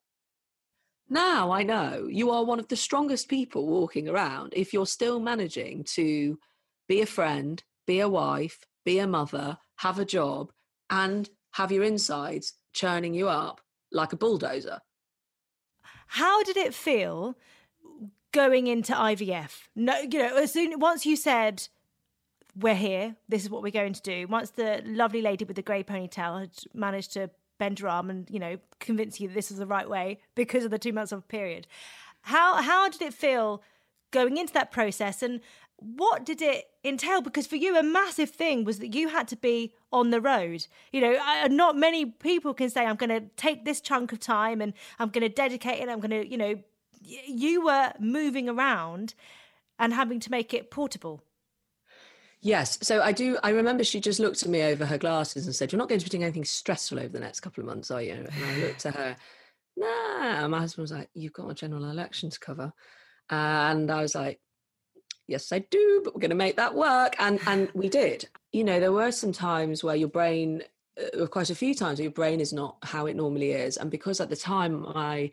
[1.09, 5.19] Now I know you are one of the strongest people walking around if you're still
[5.19, 6.39] managing to
[6.87, 10.51] be a friend, be a wife, be a mother, have a job,
[10.89, 14.79] and have your insides churning you up like a bulldozer.
[16.07, 17.35] How did it feel
[18.31, 19.67] going into IVF?
[19.75, 21.67] No, you know, as soon once you said
[22.55, 24.27] we're here, this is what we're going to do.
[24.27, 28.29] Once the lovely lady with the grey ponytail had managed to bend your arm and
[28.29, 31.11] you know convince you that this is the right way because of the two months
[31.11, 31.67] of period,
[32.21, 33.61] how how did it feel
[34.11, 35.41] going into that process and
[35.85, 37.21] what did it entail?
[37.21, 40.65] Because for you, a massive thing was that you had to be on the road.
[40.91, 44.61] You know, not many people can say, I'm going to take this chunk of time
[44.61, 45.89] and I'm going to dedicate it.
[45.89, 46.55] I'm going to, you know,
[47.01, 49.13] you were moving around
[49.77, 51.21] and having to make it portable.
[52.41, 52.77] Yes.
[52.81, 53.37] So I do.
[53.43, 55.99] I remember she just looked at me over her glasses and said, You're not going
[55.99, 58.13] to be doing anything stressful over the next couple of months, are you?
[58.13, 59.15] And I looked at her,
[59.77, 60.47] Nah.
[60.47, 62.71] My husband was like, You've got a general election to cover.
[63.29, 64.39] And I was like,
[65.27, 67.15] yes i do but we're going to make that work.
[67.19, 68.29] And and we did.
[68.53, 70.63] You know there were some times where your brain
[70.97, 73.75] uh, quite a few times your brain is not how it normally is.
[73.75, 75.31] And because at the time my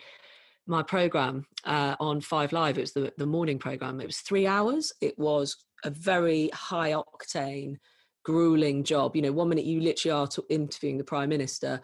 [0.67, 4.47] my program uh, on five live it was the, the morning program it was three
[4.47, 4.93] hours.
[5.01, 7.77] It was a very high octane
[8.25, 9.15] grueling job.
[9.15, 11.81] You know one minute you literally are interviewing the prime minister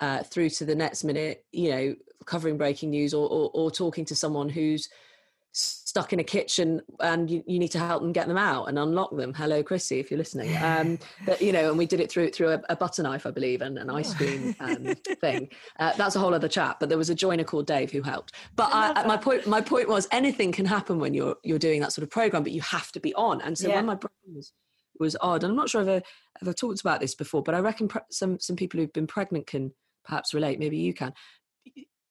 [0.00, 1.94] uh, through to the next minute you know
[2.26, 4.88] covering breaking news or, or, or talking to someone who's
[5.52, 8.78] stuck in a kitchen and you, you, need to help them get them out and
[8.78, 9.34] unlock them.
[9.34, 10.56] Hello chrissy if you're listening.
[10.56, 13.30] Um but you know and we did it through through a, a butter knife i
[13.30, 14.84] believe and an ice cream um,
[15.20, 15.48] thing.
[15.78, 18.32] Uh, that's a whole other chat but there was a joiner called dave who helped.
[18.54, 21.92] But I, my point my point was anything can happen when you're you're doing that
[21.92, 23.40] sort of program but you have to be on.
[23.40, 23.76] And so yeah.
[23.76, 24.52] when my brain was
[24.98, 26.02] was odd and i'm not sure if i
[26.42, 29.46] ever talked about this before but i reckon pre- some some people who've been pregnant
[29.46, 29.72] can
[30.04, 31.12] perhaps relate maybe you can.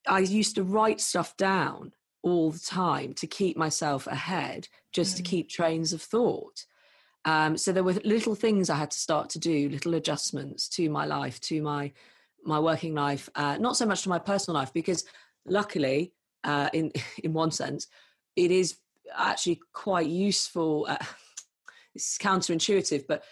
[0.07, 5.17] I used to write stuff down all the time to keep myself ahead, just mm.
[5.17, 6.65] to keep trains of thought.
[7.25, 10.89] Um, so there were little things I had to start to do, little adjustments to
[10.89, 11.91] my life, to my
[12.45, 15.03] my working life, uh, not so much to my personal life, because
[15.45, 16.91] luckily, uh, in
[17.23, 17.87] in one sense,
[18.35, 18.77] it is
[19.15, 20.85] actually quite useful.
[20.89, 20.97] Uh,
[21.95, 23.23] it's counterintuitive, but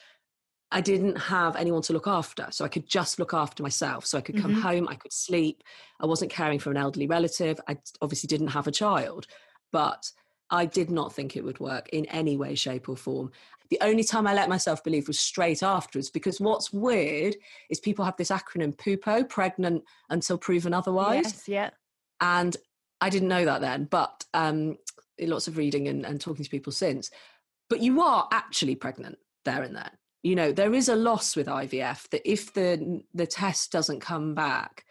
[0.72, 2.48] I didn't have anyone to look after.
[2.52, 4.06] So I could just look after myself.
[4.06, 4.62] So I could come mm-hmm.
[4.62, 5.64] home, I could sleep.
[6.00, 7.60] I wasn't caring for an elderly relative.
[7.68, 9.28] I obviously didn't have a child,
[9.72, 10.12] but
[10.50, 13.32] I did not think it would work in any way, shape, or form.
[13.70, 17.36] The only time I let myself believe was straight afterwards, because what's weird
[17.70, 21.26] is people have this acronym PUPO, pregnant until proven otherwise.
[21.26, 21.70] Yes, yeah.
[22.22, 22.56] And
[23.02, 24.78] I didn't know that then, but um,
[25.20, 27.12] lots of reading and, and talking to people since.
[27.70, 29.92] But you are actually pregnant there and then
[30.28, 34.36] you know there is a loss with ivf that if the the test doesn't come
[34.36, 34.84] back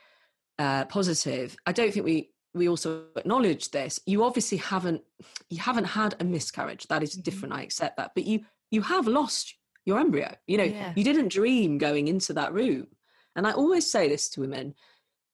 [0.58, 5.02] uh, positive i don't think we we also acknowledge this you obviously haven't
[5.50, 6.86] you haven't had a miscarriage.
[6.88, 7.22] That is mm-hmm.
[7.22, 8.12] different i accept that.
[8.14, 10.34] But you you have lost your embryo.
[10.46, 10.92] You know yeah.
[10.96, 12.88] you didn't dream going into that room.
[13.36, 14.74] And i always say this to women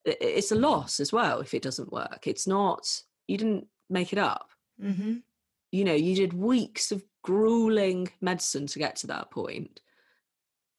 [0.05, 2.27] it's a loss as well if it doesn't work.
[2.27, 4.49] It's not you didn't make it up.
[4.83, 5.19] Mm-hmm.
[5.71, 9.81] you know you did weeks of grueling medicine to get to that point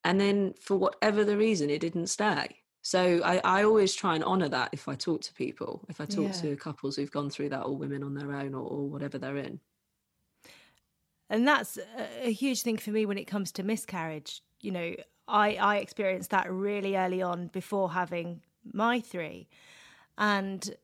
[0.03, 2.63] and then for whatever the reason it didn't stay.
[2.81, 6.05] So I, I always try and honor that if i talk to people if i
[6.05, 6.41] talk yeah.
[6.41, 9.37] to couples who've gone through that or women on their own or, or whatever they're
[9.37, 9.59] in.
[11.29, 11.79] And that's
[12.21, 14.41] a huge thing for me when it comes to miscarriage.
[14.59, 14.95] You know
[15.27, 18.41] i i experienced that really early on before having
[18.73, 19.47] my three
[20.17, 20.75] and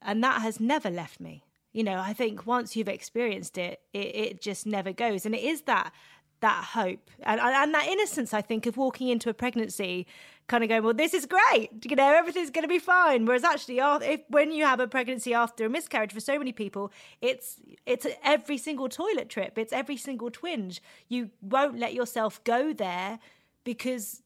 [0.00, 1.42] and that has never left me.
[1.72, 5.26] You know i think once you've experienced it it, it just never goes.
[5.26, 5.92] And it is that
[6.40, 10.06] that hope and, and that innocence, I think, of walking into a pregnancy
[10.48, 13.26] kind of going, well, this is great, you know, everything's going to be fine.
[13.26, 16.90] Whereas actually, if when you have a pregnancy after a miscarriage, for so many people,
[17.20, 20.82] it's it's every single toilet trip, it's every single twinge.
[21.08, 23.18] You won't let yourself go there
[23.64, 24.22] because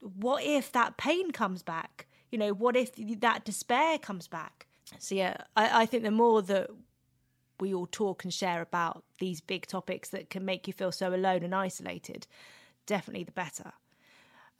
[0.00, 2.06] what if that pain comes back?
[2.30, 4.66] You know, what if that despair comes back?
[4.98, 6.70] So yeah, I, I think the more that
[7.60, 11.14] we all talk and share about these big topics that can make you feel so
[11.14, 12.26] alone and isolated,
[12.86, 13.72] definitely the better.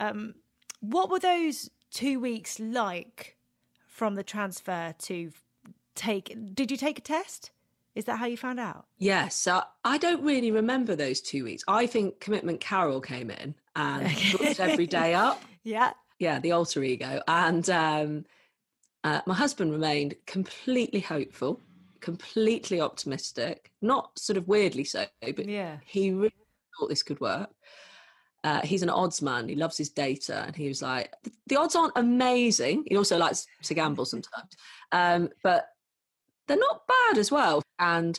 [0.00, 0.34] Um,
[0.80, 3.36] what were those two weeks like
[3.86, 5.32] from the transfer to
[5.94, 6.36] take?
[6.54, 7.50] Did you take a test?
[7.94, 8.86] Is that how you found out?
[8.98, 9.34] Yes.
[9.34, 11.64] So I don't really remember those two weeks.
[11.66, 15.42] I think Commitment Carol came in and booked every day up.
[15.64, 15.92] Yeah.
[16.20, 17.20] Yeah, the alter ego.
[17.26, 18.24] And um,
[19.02, 21.60] uh, my husband remained completely hopeful
[22.00, 25.78] completely optimistic, not sort of weirdly so, but yeah.
[25.84, 26.32] he really
[26.78, 27.50] thought this could work.
[28.44, 29.48] Uh, he's an odds man.
[29.48, 31.12] He loves his data, and he was like,
[31.48, 34.56] "The odds aren't amazing." He also likes to gamble sometimes,
[34.92, 35.66] um, but
[36.46, 37.62] they're not bad as well.
[37.78, 38.18] And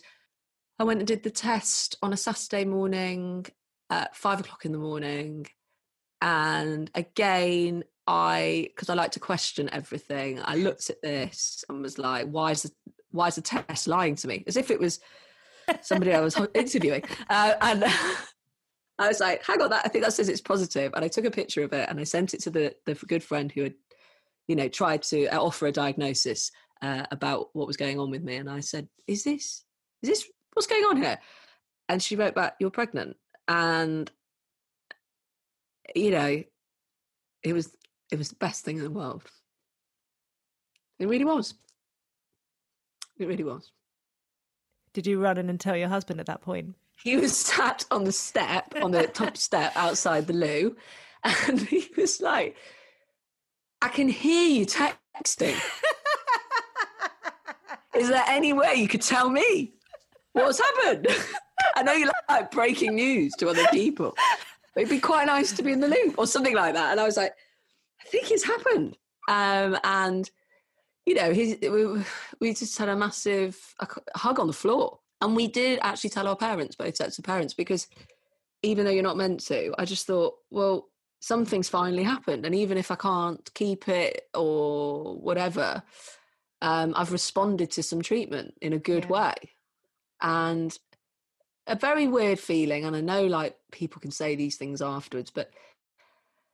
[0.77, 3.45] I went and did the test on a Saturday morning
[3.89, 5.47] at five o'clock in the morning,
[6.21, 10.41] and again, I because I like to question everything.
[10.43, 12.71] I looked at this and was like, "Why is the
[13.11, 14.99] why is the test lying to me?" As if it was
[15.81, 17.83] somebody I was interviewing, uh, and
[18.99, 21.25] I was like, "Hang on, that I think that says it's positive." And I took
[21.25, 23.73] a picture of it and I sent it to the the good friend who had,
[24.47, 28.23] you know, tried to uh, offer a diagnosis uh, about what was going on with
[28.23, 28.35] me.
[28.35, 29.63] And I said, "Is this
[30.01, 31.19] is this what's going on here?"
[31.87, 33.15] And she wrote back, "You're pregnant."
[33.47, 34.11] And
[35.95, 36.43] you know,
[37.43, 37.75] it was
[38.11, 39.23] it was the best thing in the world.
[40.99, 41.53] It really was.
[43.19, 43.71] It really was.
[44.93, 46.75] Did you run in and tell your husband at that point?
[47.03, 50.75] He was sat on the step, on the top step outside the loo,
[51.23, 52.55] and he was like,
[53.81, 55.59] I can hear you texting.
[57.95, 59.73] Is there any way you could tell me
[60.33, 61.07] what's happened?
[61.75, 64.15] I know you like breaking news to other people.
[64.73, 66.91] But it'd be quite nice to be in the loop or something like that.
[66.91, 67.33] And I was like,
[68.01, 68.97] I think it's happened.
[69.27, 70.29] Um, and
[71.09, 72.03] you know, he, we,
[72.39, 73.57] we just had a massive
[74.15, 74.99] hug on the floor.
[75.21, 77.87] And we did actually tell our parents, both sets of parents, because
[78.61, 82.45] even though you're not meant to, I just thought, well, something's finally happened.
[82.45, 85.81] And even if I can't keep it or whatever,
[86.61, 89.09] um, I've responded to some treatment in a good yeah.
[89.09, 89.33] way.
[90.21, 90.77] And
[91.65, 92.85] a very weird feeling.
[92.85, 95.49] And I know like people can say these things afterwards, but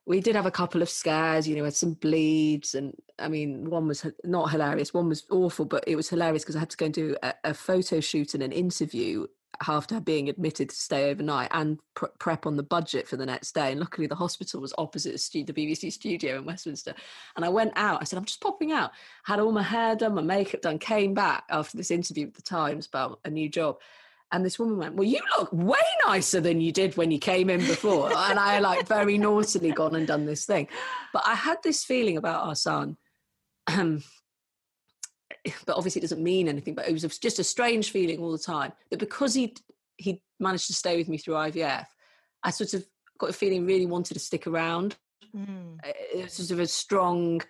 [0.06, 2.74] we did have a couple of scares, you know, had some bleeds.
[2.74, 6.56] And I mean, one was not hilarious, one was awful, but it was hilarious because
[6.56, 9.26] I had to go and do a, a photo shoot and an interview
[9.66, 13.52] after being admitted to stay overnight and pr- prep on the budget for the next
[13.52, 13.72] day.
[13.72, 16.94] And luckily, the hospital was opposite the, the BBC studio in Westminster.
[17.34, 18.00] And I went out.
[18.00, 18.92] I said, I'm just popping out.
[19.24, 20.78] Had all my hair done, my makeup done.
[20.78, 23.78] Came back after this interview with the Times about a new job.
[24.36, 27.48] And this woman went, Well, you look way nicer than you did when you came
[27.48, 28.08] in before.
[28.14, 30.68] and I like very naughtily gone and done this thing.
[31.14, 32.98] But I had this feeling about our son.
[33.66, 34.04] Um,
[35.64, 38.36] but obviously it doesn't mean anything, but it was just a strange feeling all the
[38.36, 39.54] time that because he
[39.96, 41.86] he managed to stay with me through IVF,
[42.42, 42.84] I sort of
[43.16, 44.96] got a feeling really wanted to stick around.
[45.34, 45.78] Mm.
[45.82, 47.40] It was sort of a strong,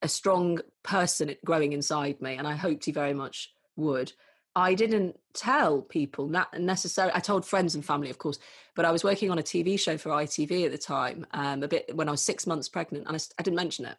[0.00, 4.14] a strong person growing inside me, and I hoped he very much would.
[4.54, 7.14] I didn't tell people not necessarily.
[7.14, 8.38] I told friends and family, of course,
[8.74, 11.68] but I was working on a TV show for ITV at the time, um, a
[11.68, 13.96] bit when I was six months pregnant, and I, I didn't mention it.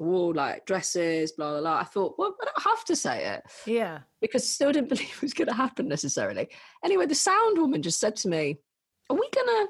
[0.00, 1.78] Oh, like dresses, blah blah blah.
[1.80, 5.10] I thought, well, I don't have to say it, yeah, because I still didn't believe
[5.10, 6.48] it was going to happen necessarily.
[6.84, 8.60] Anyway, the sound woman just said to me,
[9.10, 9.66] "Are we gonna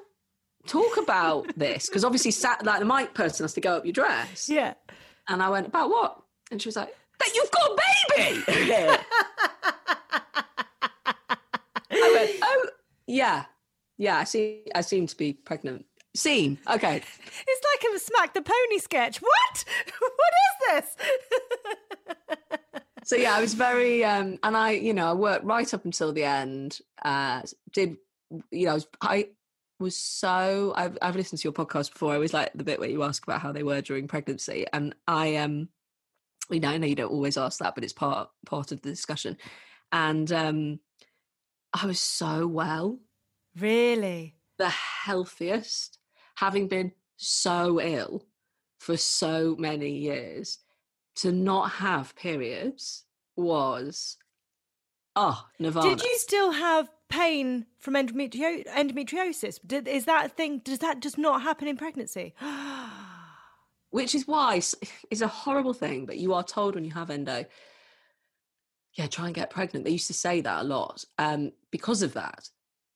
[0.67, 3.95] talk about this?" Because obviously, sat like the mic person has to go up your
[3.95, 4.75] dress, yeah.
[5.29, 7.77] And I went, "About what?" And she was like, "That you've got a
[8.17, 8.97] baby."
[12.43, 12.69] Oh,
[13.07, 13.45] yeah,
[13.97, 14.19] yeah.
[14.19, 14.65] I see.
[14.75, 15.85] I seem to be pregnant.
[16.15, 16.97] Seem okay.
[17.47, 19.19] It's like a smack the pony sketch.
[19.19, 19.65] What?
[19.99, 20.97] what is this?
[23.05, 26.13] so yeah, I was very, um, and I, you know, I worked right up until
[26.13, 26.81] the end.
[27.03, 27.97] Uh, did
[28.51, 28.73] you know?
[28.73, 29.29] I was, I
[29.79, 30.73] was so.
[30.77, 32.13] I've I've listened to your podcast before.
[32.13, 34.95] I was like the bit where you ask about how they were during pregnancy, and
[35.07, 35.69] I um,
[36.51, 38.91] you know, I know you don't always ask that, but it's part part of the
[38.91, 39.37] discussion.
[39.93, 40.81] And um,
[41.73, 42.99] I was so well.
[43.59, 44.37] Really?
[44.59, 45.99] The healthiest,
[46.37, 48.27] having been so ill
[48.79, 50.59] for so many years,
[51.17, 53.05] to not have periods
[53.37, 54.17] was
[55.17, 55.97] oh nirvana.
[55.97, 59.59] Did you still have pain from endometrio- endometriosis?
[59.67, 60.59] Did, is that a thing?
[60.59, 62.35] Does that just not happen in pregnancy?
[63.91, 64.61] Which is why
[65.11, 67.47] it's a horrible thing, but you are told when you have endo
[68.95, 69.85] yeah, try and get pregnant.
[69.85, 72.49] They used to say that a lot um, because of that.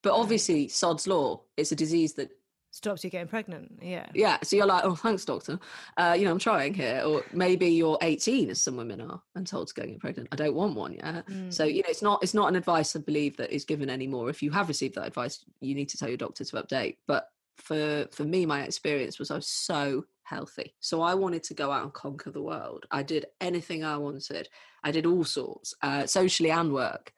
[0.02, 2.30] But obviously, Sod's Law, it's a disease that
[2.72, 3.78] stops you getting pregnant.
[3.80, 4.06] Yeah.
[4.14, 4.38] Yeah.
[4.42, 5.60] So you're like, oh, thanks, doctor.
[5.96, 7.02] Uh, you know, I'm trying here.
[7.06, 10.28] Or maybe you're 18, as some women are, and told to go get pregnant.
[10.32, 10.94] I don't want one.
[10.94, 11.22] Yeah.
[11.28, 11.52] Mm.
[11.52, 14.28] So you know, it's not it's not an advice I believe that is given anymore.
[14.28, 16.96] If you have received that advice, you need to tell your doctor to update.
[17.06, 20.74] But for for me, my experience was I was so healthy.
[20.80, 22.86] So I wanted to go out and conquer the world.
[22.90, 24.48] I did anything I wanted.
[24.84, 27.12] I did all sorts, uh, socially and work.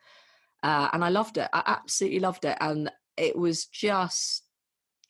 [0.62, 1.48] Uh, and I loved it.
[1.52, 2.56] I absolutely loved it.
[2.60, 4.42] And it was just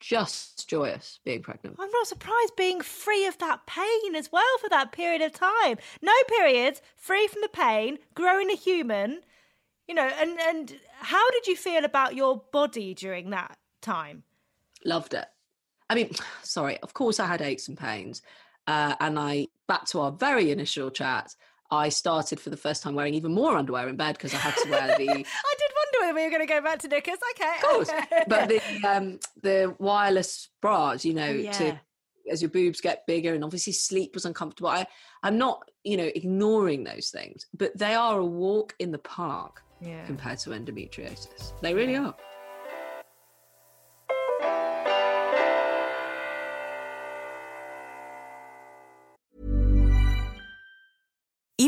[0.00, 1.76] just joyous being pregnant.
[1.78, 5.78] I'm not surprised being free of that pain as well for that period of time.
[6.02, 9.22] No periods, free from the pain, growing a human.
[9.88, 14.24] You know, and and how did you feel about your body during that time?
[14.84, 15.26] Loved it.
[15.88, 16.10] I mean,
[16.42, 18.22] sorry, of course I had aches and pains.
[18.66, 21.34] Uh, and I, back to our very initial chat,
[21.74, 24.56] I started for the first time wearing even more underwear in bed because I had
[24.56, 25.08] to wear the.
[25.10, 27.18] I did wonder whether we were going to go back to knickers.
[27.32, 27.90] Okay, of course,
[28.28, 31.52] but the um, the wireless bras, you know, yeah.
[31.52, 31.80] to
[32.30, 34.70] as your boobs get bigger, and obviously sleep was uncomfortable.
[34.70, 34.86] I
[35.22, 39.62] I'm not, you know, ignoring those things, but they are a walk in the park
[39.80, 40.04] yeah.
[40.06, 41.58] compared to endometriosis.
[41.60, 42.14] They really are.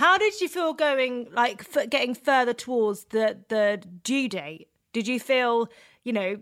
[0.00, 4.68] How did you feel going like getting further towards the the due date?
[4.94, 5.68] Did you feel,
[6.04, 6.38] you know,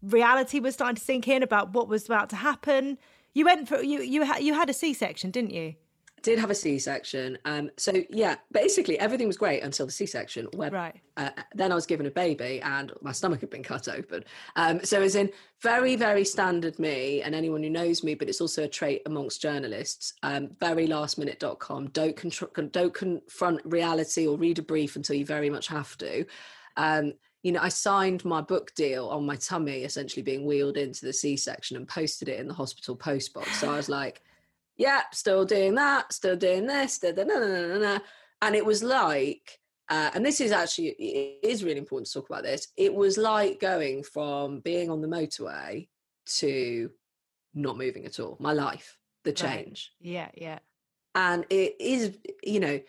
[0.00, 2.96] reality was starting to sink in about what was about to happen?
[3.34, 5.74] You went for you you you had a C-section, didn't you?
[6.24, 7.36] Did have a C-section.
[7.44, 10.48] Um, so yeah, basically everything was great until the C-section.
[10.54, 10.98] Where right.
[11.18, 14.24] uh, then I was given a baby and my stomach had been cut open.
[14.56, 15.30] Um, so as in
[15.62, 19.42] very very standard me and anyone who knows me, but it's also a trait amongst
[19.42, 20.14] journalists.
[20.22, 21.88] Um, very lastminute.com.
[21.88, 26.24] Don't contr- don't confront reality or read a brief until you very much have to.
[26.78, 27.12] Um,
[27.42, 31.12] you know, I signed my book deal on my tummy, essentially being wheeled into the
[31.12, 33.60] C-section, and posted it in the hospital post box.
[33.60, 34.22] So I was like
[34.76, 37.98] yeah, still doing that, still doing this, da, da, da,
[38.42, 39.58] and it was like,
[39.88, 42.68] uh, and this is actually it is really important to talk about this.
[42.76, 45.88] It was like going from being on the motorway
[46.38, 46.90] to
[47.54, 48.36] not moving at all.
[48.40, 49.92] My life, the change.
[50.02, 50.12] Right.
[50.12, 50.58] Yeah, yeah.
[51.14, 52.80] And it is, you know,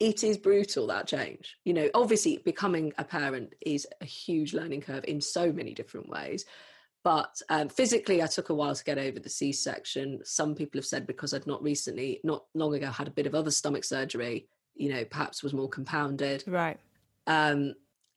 [0.00, 1.56] it is brutal that change.
[1.64, 6.08] You know, obviously becoming a parent is a huge learning curve in so many different
[6.08, 6.44] ways.
[7.04, 10.20] But um, physically, I took a while to get over the C section.
[10.24, 13.34] Some people have said because I'd not recently, not long ago, had a bit of
[13.34, 16.42] other stomach surgery, you know, perhaps was more compounded.
[16.46, 16.78] Right.
[17.26, 17.74] Um,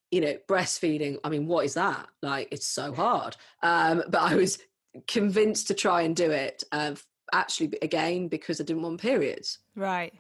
[0.10, 2.08] you know, breastfeeding, I mean, what is that?
[2.22, 3.36] Like, it's so hard.
[3.62, 4.58] Um, but I was
[5.06, 6.96] convinced to try and do it uh,
[7.34, 9.60] actually, again, because I didn't want periods.
[9.76, 10.14] Right.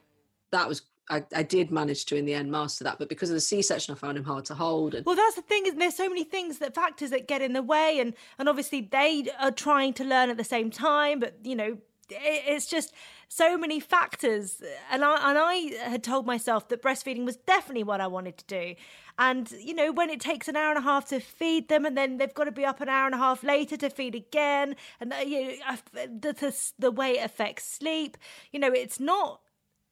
[0.51, 3.35] That was I, I, did manage to in the end master that, but because of
[3.35, 4.93] the C-section, I found him hard to hold.
[4.93, 5.05] And...
[5.05, 7.63] Well, that's the thing is there's so many things that factors that get in the
[7.63, 11.55] way, and and obviously they are trying to learn at the same time, but you
[11.55, 11.77] know
[12.09, 12.93] it's just
[13.27, 17.99] so many factors and I and I had told myself that breastfeeding was definitely what
[17.99, 18.75] I wanted to do
[19.19, 21.97] and you know when it takes an hour and a half to feed them and
[21.97, 24.75] then they've got to be up an hour and a half later to feed again
[25.01, 28.17] and uh, you know, the, the, the way it affects sleep
[28.51, 29.41] you know it's not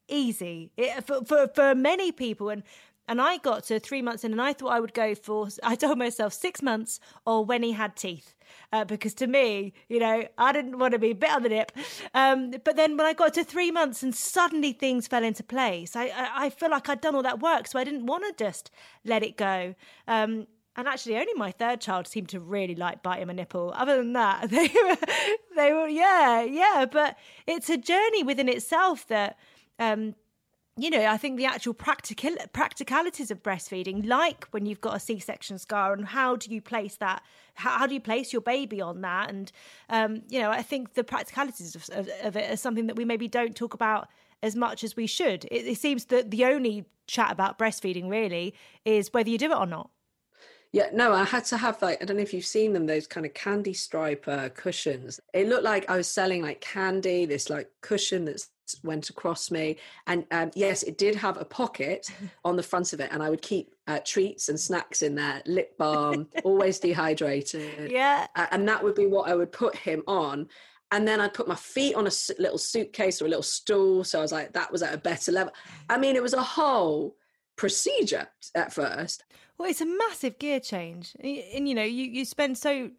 [0.07, 0.71] easy.
[0.77, 2.63] It, for, for for many people and
[3.07, 5.75] and I got to three months in and I thought I would go for I
[5.75, 8.33] told myself six months or when he had teeth.
[8.71, 11.71] Uh, because to me you know I didn't want to be bit on the nip.
[12.13, 15.95] Um, but then when I got to three months and suddenly things fell into place
[15.95, 18.43] I, I, I feel like I'd done all that work so I didn't want to
[18.43, 18.71] just
[19.03, 19.75] let it go.
[20.07, 20.47] Um,
[20.77, 23.73] and actually only my third child seemed to really like biting my nipple.
[23.75, 24.97] Other than that they were
[25.55, 29.37] they were yeah yeah but it's a journey within itself that
[29.79, 30.15] um,
[30.77, 34.99] you know, I think the actual practical practicalities of breastfeeding, like when you've got a
[34.99, 37.23] C-section scar, and how do you place that?
[37.53, 39.29] How, how do you place your baby on that?
[39.29, 39.51] And
[39.89, 43.05] um, you know, I think the practicalities of, of, of, it are something that we
[43.05, 44.09] maybe don't talk about
[44.43, 45.45] as much as we should.
[45.45, 48.53] It, it seems that the only chat about breastfeeding really
[48.83, 49.89] is whether you do it or not.
[50.73, 53.07] Yeah, no, I had to have like I don't know if you've seen them, those
[53.07, 55.21] kind of candy stripe cushions.
[55.33, 58.49] It looked like I was selling like candy, this like cushion that's
[58.83, 59.77] went across me.
[60.07, 62.09] And um, yes, it did have a pocket
[62.45, 65.41] on the front of it, and I would keep uh, treats and snacks in there,
[65.45, 67.91] lip balm, always dehydrated.
[67.91, 68.27] Yeah.
[68.35, 70.47] Uh, and that would be what I would put him on.
[70.91, 74.03] And then I'd put my feet on a little suitcase or a little stool.
[74.03, 75.51] So I was like, that was at a better level.
[75.89, 77.15] I mean, it was a whole
[77.55, 79.23] procedure at first.
[79.57, 81.15] Well, it's a massive gear change.
[81.19, 82.91] And, you know, you, you spend so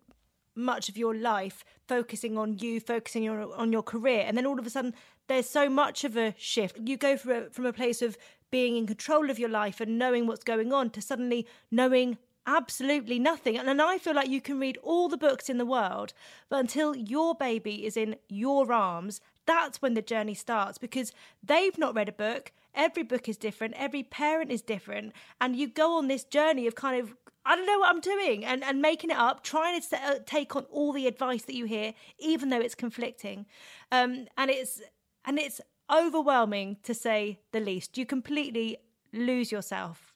[0.55, 4.25] much of your life focusing on you, focusing on, on your career.
[4.27, 4.95] And then all of a sudden,
[5.29, 6.79] there's so much of a shift.
[6.85, 8.16] You go from a, from a place of
[8.51, 13.18] being in control of your life and knowing what's going on to suddenly knowing absolutely
[13.18, 13.59] nothing.
[13.59, 16.12] And, and I feel like you can read all the books in the world,
[16.49, 21.12] but until your baby is in your arms, that's when the journey starts because
[21.43, 22.53] they've not read a book.
[22.74, 25.12] Every book is different, every parent is different.
[25.41, 27.14] And you go on this journey of kind of
[27.49, 30.57] I don't know what I'm doing, and and making it up, trying to uh, take
[30.57, 33.47] on all the advice that you hear, even though it's conflicting,
[33.93, 34.83] um, and it's
[35.27, 35.61] and it's
[35.91, 37.99] overwhelming to say the least.
[37.99, 38.79] You completely
[39.12, 40.14] lose yourself.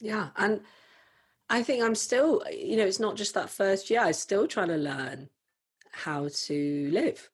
[0.00, 0.60] Yeah, and
[1.48, 4.00] I think I'm still, you know, it's not just that first year.
[4.00, 5.28] I'm still trying to learn
[5.92, 7.30] how to live.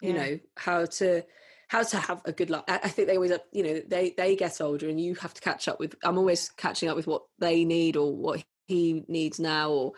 [0.00, 1.24] You know how to
[1.68, 2.64] how to have a good life.
[2.68, 5.40] I I think they always, you know, they they get older, and you have to
[5.40, 5.94] catch up with.
[6.04, 9.92] I'm always catching up with what they need or what he needs now, or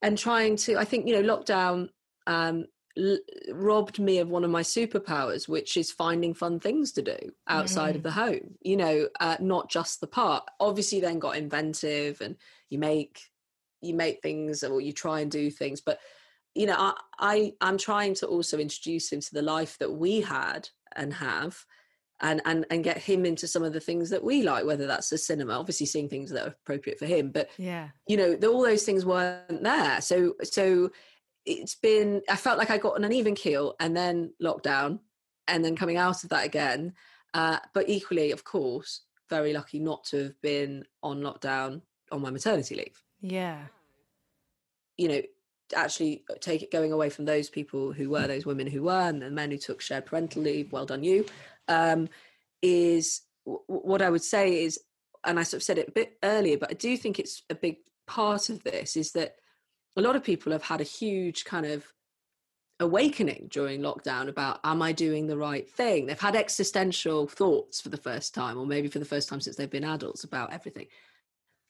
[0.00, 0.78] and trying to.
[0.78, 1.90] I think you know, lockdown
[2.26, 2.66] um,
[2.98, 3.18] l-
[3.52, 7.18] robbed me of one of my superpowers, which is finding fun things to do
[7.48, 8.56] outside of the home.
[8.60, 10.46] You know, uh, not just the park.
[10.60, 12.36] Obviously, then got inventive, and
[12.70, 13.20] you make
[13.82, 15.98] you make things or you try and do things, but
[16.54, 20.22] you know, I, I I'm trying to also introduce him to the life that we
[20.22, 21.64] had and have.
[22.18, 25.10] And, and and get him into some of the things that we like, whether that's
[25.10, 27.90] the cinema, obviously seeing things that are appropriate for him, but Yeah.
[28.08, 30.90] you know the, all those things weren't there so so
[31.46, 34.98] it's been i felt like i got on an even keel and then lockdown
[35.48, 36.92] and then coming out of that again
[37.34, 41.80] uh, but equally of course very lucky not to have been on lockdown
[42.12, 43.60] on my maternity leave Yeah.
[44.96, 45.22] you know
[45.74, 49.20] actually take it going away from those people who were those women who were and
[49.20, 51.24] the men who took shared parental leave well done you
[51.68, 52.08] um,
[52.62, 54.78] is w- w- what i would say is
[55.24, 57.54] and i sort of said it a bit earlier but i do think it's a
[57.54, 59.34] big part of this is that
[59.96, 61.84] a lot of people have had a huge kind of
[62.78, 66.06] awakening during lockdown about am i doing the right thing?
[66.06, 69.56] They've had existential thoughts for the first time or maybe for the first time since
[69.56, 70.86] they've been adults about everything.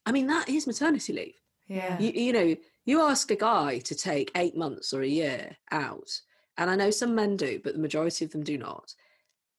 [0.05, 1.41] I mean that is maternity leave.
[1.69, 1.99] Yeah.
[1.99, 6.09] you, you know you ask a guy to take eight months or a year out
[6.57, 8.95] and i know some men do but the majority of them do not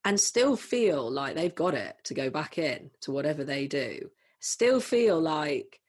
[0.06, 4.08] and still feel like they've got it to go back in to whatever they do
[4.40, 5.80] still feel like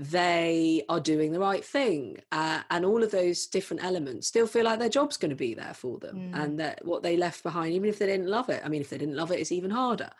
[0.00, 4.64] they are doing the right thing uh, and all of those different elements still feel
[4.64, 6.30] like their job's going to be there for them Mm.
[6.44, 8.90] and that what they left behind even if they didn't love it i mean if
[8.90, 10.10] they didn't love it it's even harder.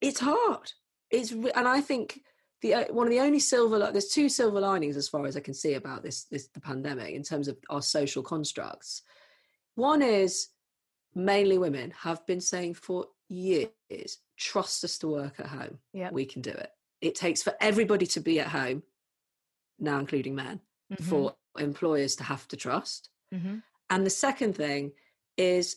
[0.00, 0.72] It's hard.
[1.10, 2.20] It's re- and i think
[2.62, 5.36] the uh, one of the only silver li- there's two silver linings as far as
[5.36, 9.02] i can see about this this the pandemic in terms of our social constructs.
[9.74, 10.48] One is
[11.14, 15.78] mainly women have been saying for years trust us to work at home.
[15.92, 16.10] Yeah.
[16.12, 16.70] we can do it
[17.04, 18.82] it takes for everybody to be at home
[19.78, 20.60] now including men
[20.92, 21.04] Mm-hmm.
[21.04, 23.08] for employers to have to trust.
[23.32, 23.56] Hmm
[23.90, 24.92] and the second thing
[25.36, 25.76] is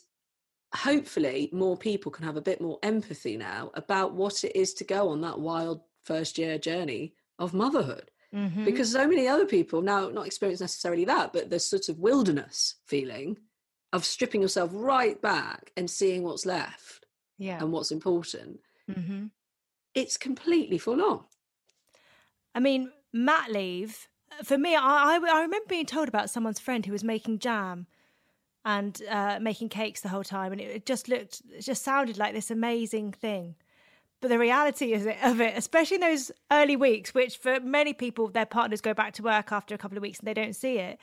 [0.76, 4.84] hopefully more people can have a bit more empathy now about what it is to
[4.84, 8.12] go on that wild first year journey of motherhood.
[8.34, 12.00] Hmm because so many other people now not experience necessarily that but the sort of
[12.00, 13.38] wilderness feeling
[13.94, 17.06] of stripping yourself right back and seeing what's left
[17.38, 17.60] yeah.
[17.62, 18.60] and what's important
[18.94, 19.28] hmm
[19.98, 21.22] it's completely full on
[22.54, 24.08] I mean, mat leave
[24.44, 24.76] for me.
[24.76, 27.86] I, I I remember being told about someone's friend who was making jam
[28.66, 32.34] and uh, making cakes the whole time, and it, just looked, it just sounded like
[32.34, 33.56] this amazing thing.
[34.20, 37.94] But the reality is it, of it, especially in those early weeks, which for many
[37.94, 40.56] people, their partners go back to work after a couple of weeks and they don't
[40.56, 40.98] see it.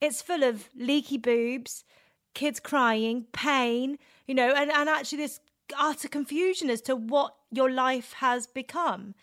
[0.00, 1.84] It's full of leaky boobs,
[2.32, 5.40] kids crying, pain, you know, and, and actually this
[5.78, 9.14] utter confusion as to what your life has become.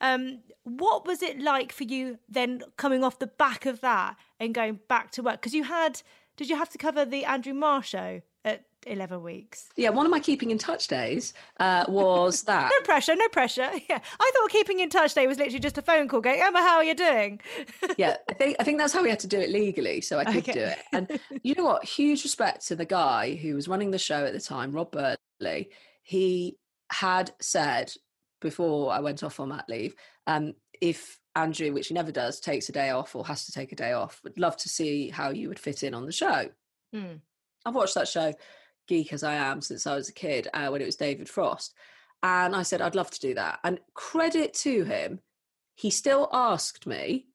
[0.00, 4.54] Um, what was it like for you then coming off the back of that and
[4.54, 5.36] going back to work?
[5.40, 6.02] Because you had,
[6.36, 9.70] did you have to cover the Andrew Marr show at 11 weeks?
[9.76, 13.70] yeah one of my keeping in touch days uh, was that No pressure, no pressure.
[13.88, 13.98] Yeah.
[14.20, 16.76] I thought keeping in touch day was literally just a phone call going, Emma, how
[16.76, 17.40] are you doing?
[17.96, 20.24] yeah, I think I think that's how we had to do it legally, so I
[20.24, 20.52] could Okay.
[20.52, 20.78] do it.
[20.92, 21.84] And you know what?
[21.84, 25.16] Huge respect to the guy who was running the show at the time, Rob Burley.
[26.02, 26.58] He
[26.90, 27.92] had said
[28.40, 29.94] before I went off on that leave,
[30.26, 33.72] um, if Andrew, which he never does, takes a day off or has to take
[33.72, 36.50] a day off, would love to see how you would fit in on the show.
[36.92, 37.14] Hmm.
[37.64, 38.34] I've watched that show,
[38.86, 41.74] geek as I am, since I was a kid uh, when it was David Frost.
[42.22, 43.60] And I said, I'd love to do that.
[43.64, 45.20] And credit to him,
[45.74, 47.26] he still asked me,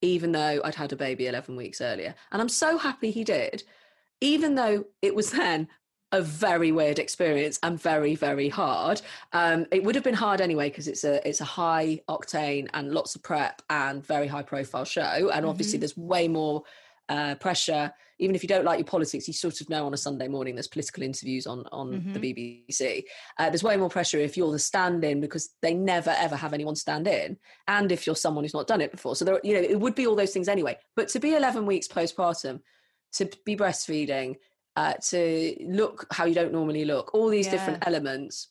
[0.00, 2.14] even though I'd had a baby 11 weeks earlier.
[2.30, 3.64] And I'm so happy he did,
[4.20, 5.68] even though it was then
[6.18, 8.98] a very weird experience and very very hard
[9.32, 12.92] um it would have been hard anyway because it's a it's a high octane and
[12.98, 15.82] lots of prep and very high profile show and obviously Mhm.
[15.82, 16.62] there's way more
[17.10, 17.92] uh, pressure.
[18.18, 20.54] Even if you don't like your politics, you sort of know on a Sunday morning
[20.54, 23.04] there's political interviews on on the BBC.
[23.38, 26.74] Uh, there's way more pressure if you're the stand-in because they never ever have anyone
[26.76, 27.36] stand in,
[27.68, 29.14] and if you're someone who's not done it before.
[29.16, 30.78] So there, you know, it would be all those things anyway.
[30.96, 32.60] But to be 11 weeks postpartum,
[33.18, 34.36] to be breastfeeding,
[34.76, 38.48] uh, to look how you don't normally look, all these different elements,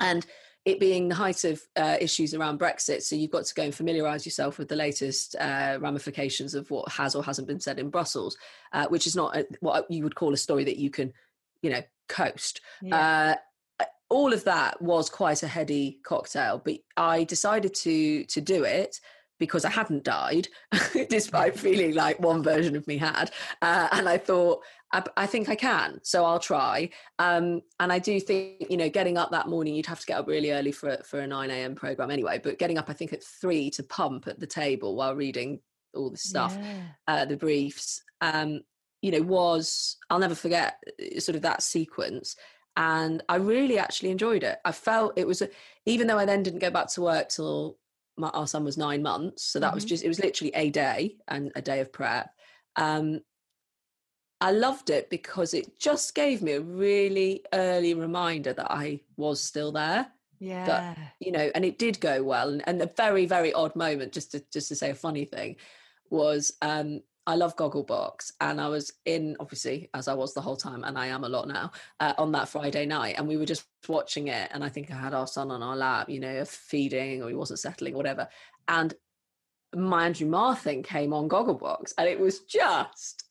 [0.00, 0.26] and
[0.64, 3.74] it being the height of uh, issues around Brexit, so you've got to go and
[3.74, 7.90] familiarise yourself with the latest uh, ramifications of what has or hasn't been said in
[7.90, 8.36] Brussels,
[8.72, 11.12] uh, which is not a, what you would call a story that you can,
[11.60, 12.62] you know, coast.
[12.80, 13.36] Yeah.
[13.80, 18.64] Uh, all of that was quite a heady cocktail, but I decided to to do
[18.64, 19.00] it
[19.38, 20.48] because I hadn't died,
[21.10, 23.30] despite feeling like one version of me had.
[23.60, 24.62] Uh, and I thought,
[24.94, 26.88] I, I, think I can, so I'll try.
[27.18, 30.18] Um, and I do think, you know, getting up that morning, you'd have to get
[30.18, 31.74] up really early for for a nine a.m.
[31.74, 32.40] program anyway.
[32.42, 35.60] But getting up, I think, at three to pump at the table while reading
[35.94, 36.82] all the stuff, yeah.
[37.08, 38.62] uh, the briefs, um,
[39.02, 42.36] you know, was I'll never forget uh, sort of that sequence.
[42.76, 44.58] And I really actually enjoyed it.
[44.64, 45.48] I felt it was, a,
[45.86, 47.78] even though I then didn't go back to work till
[48.16, 49.74] my, our son was nine months so that mm-hmm.
[49.74, 52.30] was just it was literally a day and a day of prep
[52.76, 53.20] um,
[54.44, 59.42] i loved it because it just gave me a really early reminder that i was
[59.42, 60.06] still there
[60.44, 60.66] yeah.
[60.66, 62.48] that you know and it did go well.
[62.48, 65.56] And, and a very very odd moment just to just to say a funny thing
[66.10, 70.58] was um I love Gogglebox, and I was in obviously as I was the whole
[70.58, 73.46] time, and I am a lot now uh, on that Friday night, and we were
[73.46, 76.44] just watching it, and I think I had our son on our lap, you know,
[76.44, 78.28] feeding or he wasn't settling, whatever,
[78.68, 78.92] and
[79.74, 83.24] my Andrew Marr thing came on Gogglebox, and it was just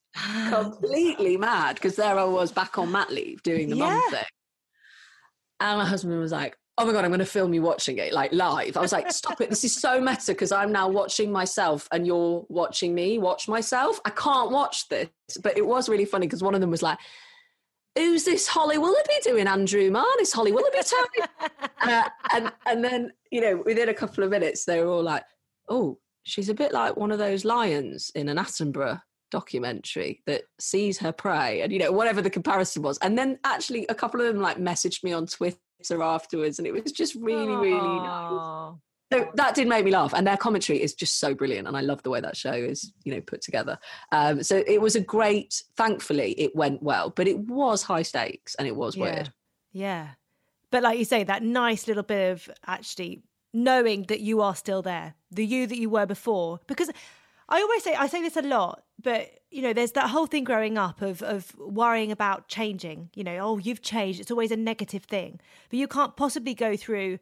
[0.49, 3.85] completely mad because there I was back on mat leave doing the yeah.
[3.85, 4.23] mum thing,
[5.59, 8.13] and my husband was like, oh my god i'm going to film you watching it
[8.13, 8.75] like live.
[8.77, 12.07] I was like stop it this is so meta because i'm now watching myself and
[12.07, 13.99] you're watching me watch myself.
[14.05, 15.09] I can't watch this.
[15.41, 16.97] But it was really funny because one of them was like
[17.95, 20.79] who's this holly willoughby doing andrew marr this holly willoughby
[21.81, 25.23] uh, and and then you know within a couple of minutes they were all like
[25.69, 28.99] oh she's a bit like one of those lions in an attenborough
[29.33, 33.83] documentary that sees her prey and you know whatever the comparison was and then actually
[33.89, 35.57] a couple of them like messaged me on twitter
[35.91, 37.61] afterwards, and it was just really, Aww.
[37.61, 38.75] really nice.
[39.11, 41.81] So that did make me laugh, and their commentary is just so brilliant, and I
[41.81, 43.77] love the way that show is, you know, put together.
[44.11, 45.61] Um, so it was a great.
[45.77, 49.03] Thankfully, it went well, but it was high stakes and it was yeah.
[49.03, 49.33] weird.
[49.71, 50.07] Yeah,
[50.71, 53.21] but like you say, that nice little bit of actually
[53.53, 56.89] knowing that you are still there, the you that you were before, because
[57.49, 60.43] I always say I say this a lot, but you know, there's that whole thing
[60.43, 63.09] growing up of of worrying about changing.
[63.13, 64.19] You know, oh, you've changed.
[64.19, 65.39] It's always a negative thing,
[65.69, 67.19] but you can't possibly go through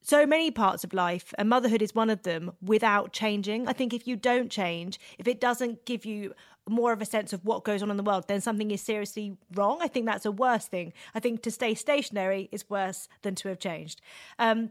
[0.00, 3.68] so many parts of life, and motherhood is one of them, without changing.
[3.68, 6.34] I think if you don't change, if it doesn't give you
[6.68, 9.36] more of a sense of what goes on in the world, then something is seriously
[9.54, 9.78] wrong.
[9.82, 10.92] I think that's a worse thing.
[11.14, 14.00] I think to stay stationary is worse than to have changed.
[14.38, 14.70] Um,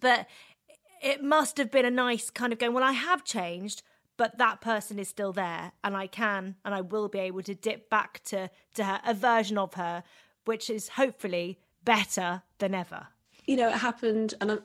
[0.00, 0.26] but
[1.02, 3.82] it must have been a nice kind of going, well, I have changed,
[4.18, 7.54] but that person is still there and i can and i will be able to
[7.54, 10.02] dip back to to her, a version of her
[10.44, 13.06] which is hopefully better than ever.
[13.46, 14.58] You know it happened and i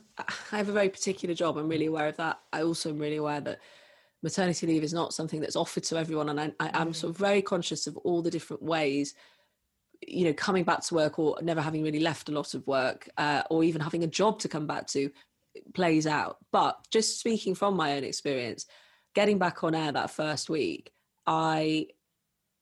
[0.51, 1.58] i have a very particular job.
[1.58, 2.39] I'm really aware of that.
[2.51, 3.60] I also am really aware that
[4.22, 6.95] maternity leave is not something that's offered to everyone and i, I am mm.
[6.95, 9.16] sort of very conscious of all the different ways
[10.08, 13.10] you know coming back to work or never having really left a lot of work
[13.18, 15.10] uh, or even having a job to come back to
[15.74, 16.38] plays out.
[16.51, 18.66] But just speaking from my own experience
[19.14, 20.91] getting back on air that first week,
[21.26, 21.88] I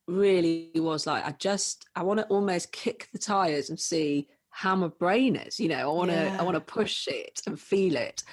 [0.08, 4.76] really was like, I just, I want to almost kick the tires and see how
[4.76, 5.60] my brain is.
[5.60, 6.38] You know, I want to, yeah.
[6.40, 8.24] I want to push it and feel it.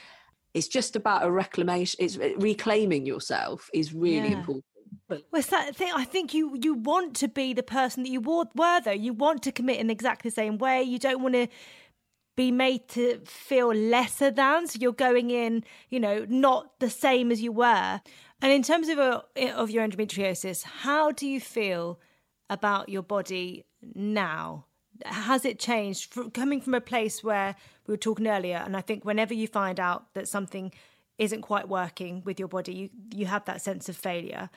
[0.55, 2.05] It's just about a reclamation.
[2.05, 4.39] It's uh, reclaiming yourself is really yeah.
[4.39, 4.65] important.
[5.09, 5.93] Well, it's that thing.
[5.95, 8.91] I think you you want to be the person that you were, were though.
[8.91, 10.83] You want to commit in exactly the same way.
[10.83, 11.49] You don't want to
[12.39, 14.69] be made to feel lesser than.
[14.69, 18.01] So you're going in, you know, not the same as you were.
[18.41, 19.25] And in terms of a,
[19.57, 21.99] of your endometriosis, how do you feel
[22.49, 24.67] about your body now?
[25.05, 27.57] Has it changed from coming from a place where
[27.89, 28.63] we were talking earlier?
[28.65, 30.73] And I think whenever you find out that something
[31.19, 34.49] isn't quite working with your body, you you have that sense of failure,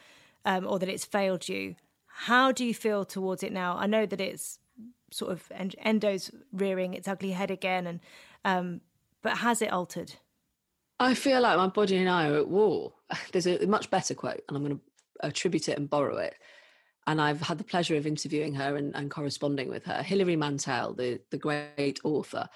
[0.46, 1.76] um, or that it's failed you.
[2.06, 3.76] How do you feel towards it now?
[3.76, 4.60] I know that it's
[5.12, 8.00] sort of endo's rearing its ugly head again and
[8.44, 8.82] um,
[9.22, 10.14] but has it altered?
[11.00, 12.94] I feel like my body and i are at war.
[13.32, 16.36] There's a much better quote and i'm going to attribute it and borrow it.
[17.08, 20.02] And i've had the pleasure of interviewing her and, and corresponding with her.
[20.02, 22.50] Hilary mantel the, the great author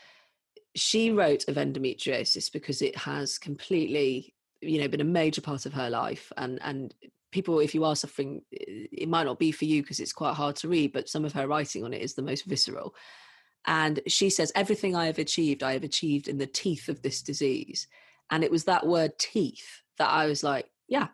[0.75, 5.73] she wrote of endometriosis because it has completely you know been a major part of
[5.73, 6.31] her life.
[6.37, 6.93] And and
[7.35, 10.55] people if you are suffering it might not be for you because it's quite hard
[10.55, 12.95] to read but some of her writing on it is the most visceral.
[13.67, 17.21] And she says everything i have achieved i have achieved in the teeth of this
[17.21, 17.87] disease.
[18.31, 19.67] And it was that word teeth
[19.97, 21.07] that i was like yeah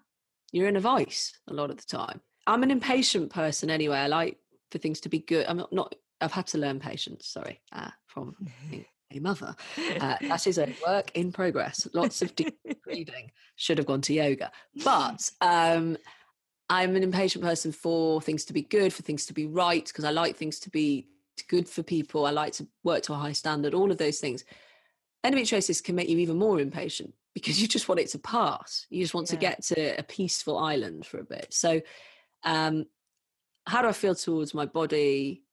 [0.52, 2.22] you're in a vice a lot of the time.
[2.46, 4.38] I'm an impatient person anyway i like
[4.70, 7.90] for things to be good i'm not, not i've had to learn patience sorry uh,
[8.06, 8.36] from
[9.12, 9.56] a mother.
[10.00, 11.88] Uh, that is a work in progress.
[11.94, 13.32] Lots of deep reading.
[13.56, 14.52] Should have gone to yoga.
[14.84, 15.98] But um,
[16.70, 20.06] I'm an impatient person for things to be good, for things to be right, because
[20.06, 21.08] I like things to be
[21.48, 22.26] good for people.
[22.26, 24.46] I like to work to a high standard, all of those things.
[25.26, 28.88] Endometriosis can make you even more impatient because you just want it to pass.
[28.90, 29.36] You just want yeah.
[29.36, 31.48] to get to a peaceful island for a bit.
[31.52, 31.82] So,
[32.44, 32.86] um,
[33.68, 35.44] how do I feel towards my body?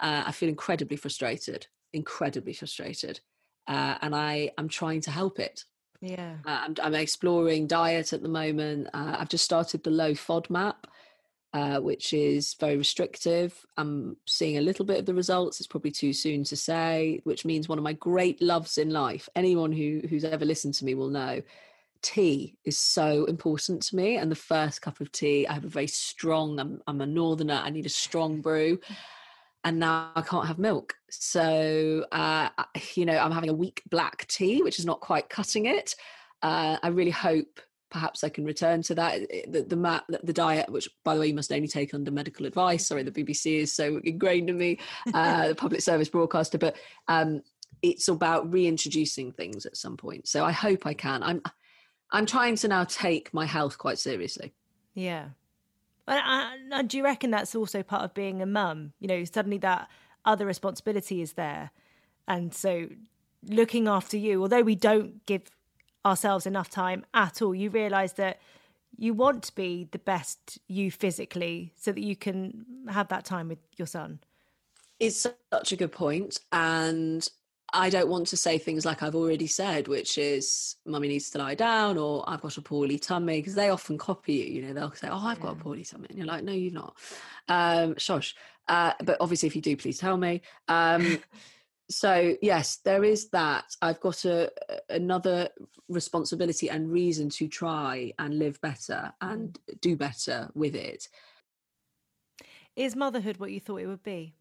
[0.00, 3.20] Uh, I feel incredibly frustrated, incredibly frustrated,
[3.66, 5.64] uh, and I am trying to help it.
[6.00, 8.88] Yeah, uh, I'm, I'm, exploring diet at the moment.
[8.92, 10.74] Uh, I've just started the low FODMAP,
[11.54, 13.64] uh, which is very restrictive.
[13.76, 15.58] I'm seeing a little bit of the results.
[15.58, 19.28] It's probably too soon to say, which means one of my great loves in life.
[19.34, 21.40] Anyone who who's ever listened to me will know
[22.02, 24.16] tea is so important to me.
[24.16, 26.58] And the first cup of tea, I have a very strong.
[26.60, 27.60] I'm, I'm a northerner.
[27.64, 28.78] I need a strong brew.
[29.66, 30.94] And now I can't have milk.
[31.10, 32.48] So, uh,
[32.94, 35.96] you know, I'm having a weak black tea, which is not quite cutting it.
[36.40, 37.60] Uh, I really hope
[37.90, 39.28] perhaps I can return to that.
[39.48, 42.86] The, the, the diet, which by the way you must only take under medical advice.
[42.86, 44.78] Sorry, the BBC is so ingrained in me,
[45.12, 46.58] uh, the public service broadcaster.
[46.58, 46.76] But
[47.08, 47.42] um,
[47.82, 50.28] it's about reintroducing things at some point.
[50.28, 51.24] So I hope I can.
[51.24, 51.42] I'm
[52.12, 54.54] I'm trying to now take my health quite seriously.
[54.94, 55.30] Yeah.
[56.06, 58.92] And, uh, uh, do you reckon that's also part of being a mum?
[59.00, 59.88] You know, suddenly that
[60.24, 61.70] other responsibility is there.
[62.28, 62.88] And so
[63.48, 65.42] looking after you, although we don't give
[66.06, 67.54] ourselves enough time at all.
[67.54, 68.38] You realize that
[68.96, 73.48] you want to be the best you physically so that you can have that time
[73.48, 74.20] with your son.
[75.00, 76.38] It's such a good point.
[76.52, 77.28] And
[77.76, 81.38] I don't want to say things like I've already said, which is mummy needs to
[81.38, 84.44] lie down or I've got a poorly tummy, because they often copy you.
[84.44, 86.06] You know, they'll say, Oh, I've got a poorly tummy.
[86.08, 86.96] And you're like, No, you've not.
[87.48, 88.34] Um, shush.
[88.66, 90.40] Uh, but obviously, if you do, please tell me.
[90.68, 91.18] Um,
[91.88, 94.50] so yes there is that i've got a
[94.88, 95.48] another
[95.88, 99.80] responsibility and reason to try and live better and mm.
[99.80, 101.08] do better with it
[102.74, 104.34] is motherhood what you thought it would be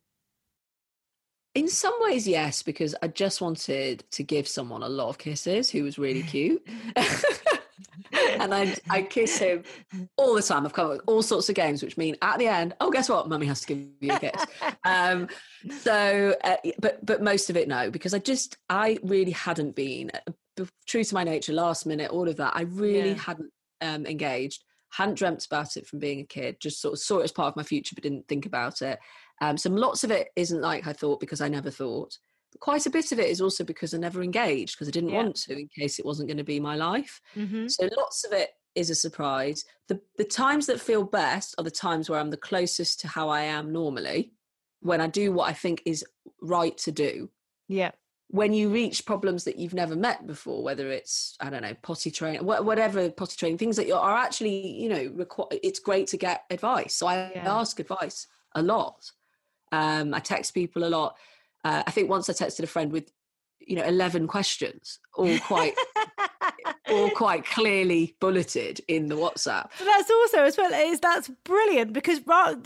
[1.55, 5.69] in some ways yes because i just wanted to give someone a lot of kisses
[5.69, 6.65] who was really cute
[8.39, 9.63] and I I kiss him
[10.17, 10.65] all the time.
[10.65, 13.09] I've come up with all sorts of games, which mean at the end, oh, guess
[13.09, 13.27] what?
[13.27, 14.45] Mummy has to give you a kiss.
[14.85, 15.27] um,
[15.81, 20.11] so, uh, but but most of it no, because I just I really hadn't been
[20.13, 21.53] uh, true to my nature.
[21.53, 23.19] Last minute, all of that, I really yeah.
[23.19, 23.51] hadn't
[23.81, 24.63] um, engaged.
[24.91, 26.57] Hadn't dreamt about it from being a kid.
[26.61, 28.99] Just sort of saw it as part of my future, but didn't think about it.
[29.41, 32.17] Um, so lots of it isn't like I thought because I never thought
[32.51, 35.09] But quite a bit of it is also because I never engaged because I didn't
[35.09, 35.23] yeah.
[35.23, 37.21] want to in case it wasn't going to be my life.
[37.35, 37.67] Mm-hmm.
[37.67, 39.65] So lots of it is a surprise.
[39.87, 43.29] The the times that feel best are the times where I'm the closest to how
[43.29, 44.31] I am normally,
[44.81, 46.05] when I do what I think is
[46.41, 47.29] right to do.
[47.67, 47.91] Yeah.
[48.29, 52.11] When you reach problems that you've never met before, whether it's I don't know potty
[52.11, 55.47] training, whatever potty training, things that are actually you know require.
[55.51, 56.95] It's great to get advice.
[56.95, 57.53] So I yeah.
[57.53, 59.11] ask advice a lot.
[59.75, 61.15] Um, I text people a lot
[61.65, 63.11] uh, I think once I texted a friend with,
[63.59, 65.73] you know, 11 questions, all quite,
[66.87, 69.71] all quite clearly bulleted in the WhatsApp.
[69.79, 72.19] But that's also as well is that's brilliant because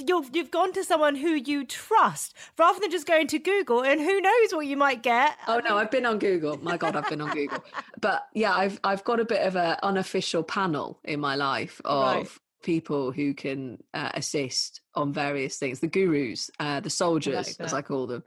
[0.05, 4.01] you've you've gone to someone who you trust rather than just going to Google and
[4.01, 5.37] who knows what you might get.
[5.47, 6.57] Oh no, I've been on Google.
[6.57, 7.63] My God, I've been on Google.
[8.01, 12.15] But yeah, I've I've got a bit of an unofficial panel in my life of.
[12.15, 12.29] Right
[12.61, 17.73] people who can uh, assist on various things the gurus uh, the soldiers like as
[17.73, 18.23] i call them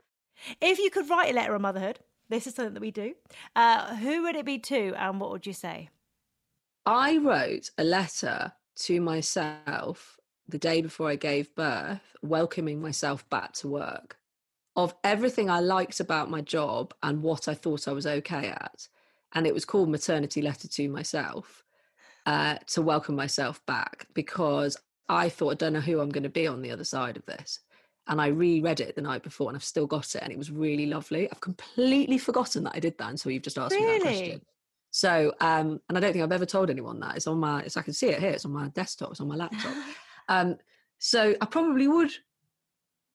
[0.61, 1.99] if you could write a letter on motherhood,
[2.29, 3.13] this is something that we do.
[3.55, 5.89] Uh, who would it be to, and what would you say?
[6.85, 10.17] I wrote a letter to myself
[10.47, 14.17] the day before I gave birth, welcoming myself back to work,
[14.75, 18.87] of everything I liked about my job and what I thought I was okay at.
[19.33, 21.63] And it was called Maternity Letter to Myself
[22.25, 24.77] uh, to welcome myself back because
[25.09, 27.25] I thought, I don't know who I'm going to be on the other side of
[27.25, 27.59] this
[28.07, 30.51] and I reread it the night before and I've still got it and it was
[30.51, 31.29] really lovely.
[31.31, 33.85] I've completely forgotten that I did that until you've just asked really?
[33.85, 34.41] me that question.
[34.91, 37.15] So, um, and I don't think I've ever told anyone that.
[37.15, 38.29] It's on my, it's, I can see it here.
[38.31, 39.11] It's on my desktop.
[39.11, 39.73] It's on my laptop.
[40.29, 40.57] um,
[40.99, 42.11] so I probably would,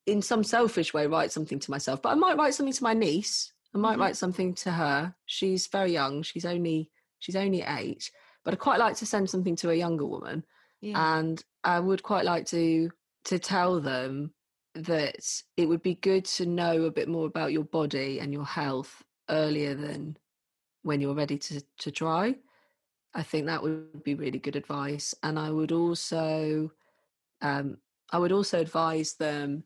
[0.06, 2.02] in some selfish way, write something to myself.
[2.02, 3.52] But I might write something to my niece.
[3.74, 4.00] I might mm-hmm.
[4.00, 5.14] write something to her.
[5.26, 6.22] She's very young.
[6.22, 8.10] She's only she's only eight.
[8.44, 10.44] But I'd quite like to send something to a younger woman.
[10.80, 11.18] Yeah.
[11.18, 12.90] And I would quite like to
[13.24, 14.32] to tell them
[14.74, 18.44] that it would be good to know a bit more about your body and your
[18.44, 20.16] health earlier than
[20.82, 22.36] when you're ready to, to try.
[23.14, 25.14] I think that would be really good advice.
[25.22, 26.70] And I would also
[27.42, 27.78] um,
[28.10, 29.64] I would also advise them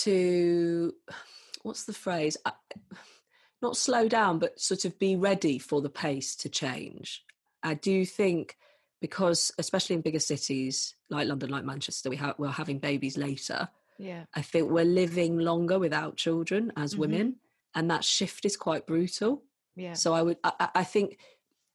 [0.00, 0.94] to
[1.62, 2.36] what's the phrase?
[3.62, 7.24] not slow down, but sort of be ready for the pace to change.
[7.62, 8.56] I do think
[9.02, 13.68] because, especially in bigger cities like London, like Manchester, we ha- we're having babies later.
[13.98, 14.24] Yeah.
[14.34, 16.98] I think we're living longer without children as Mhm.
[16.98, 17.36] women,
[17.74, 19.44] and that shift is quite brutal.
[19.76, 19.92] Yeah.
[19.94, 21.18] So I would, I, I- I think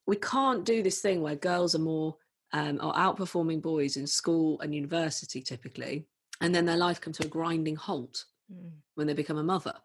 [0.08, 2.18] we can't do this thing where girls are more
[2.54, 6.08] um, are outperforming boys in school and university typically,
[6.40, 8.72] and then their life comes to a grinding halt Mm.
[8.96, 9.76] when they become a mother.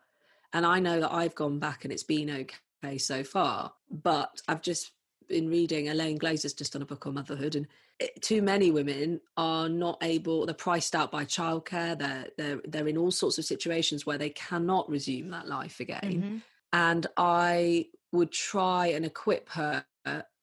[0.52, 4.62] And I know that I've gone back and it's been okay so far, but I've
[4.62, 4.92] just
[5.28, 7.66] been reading Eliane Glaser's just done a book on motherhood, and
[7.98, 10.46] it, too many women are not able.
[10.46, 11.98] They're priced out by childcare.
[11.98, 16.22] They're they're they're in all sorts of situations where they cannot resume that life again
[16.22, 16.42] Mhm.
[16.72, 19.84] and I would try and equip her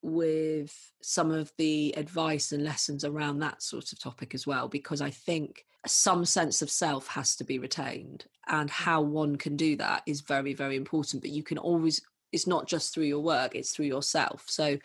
[0.02, 5.02] with some of the advice and lessons around that sort of topic as well, because
[5.02, 9.76] I think some sense of self has to be retained, and how one can do
[9.76, 11.22] that is very, very important.
[11.22, 12.02] But you can always,
[12.32, 14.46] it's not just through your work, it's through yourself.
[14.48, 14.78] So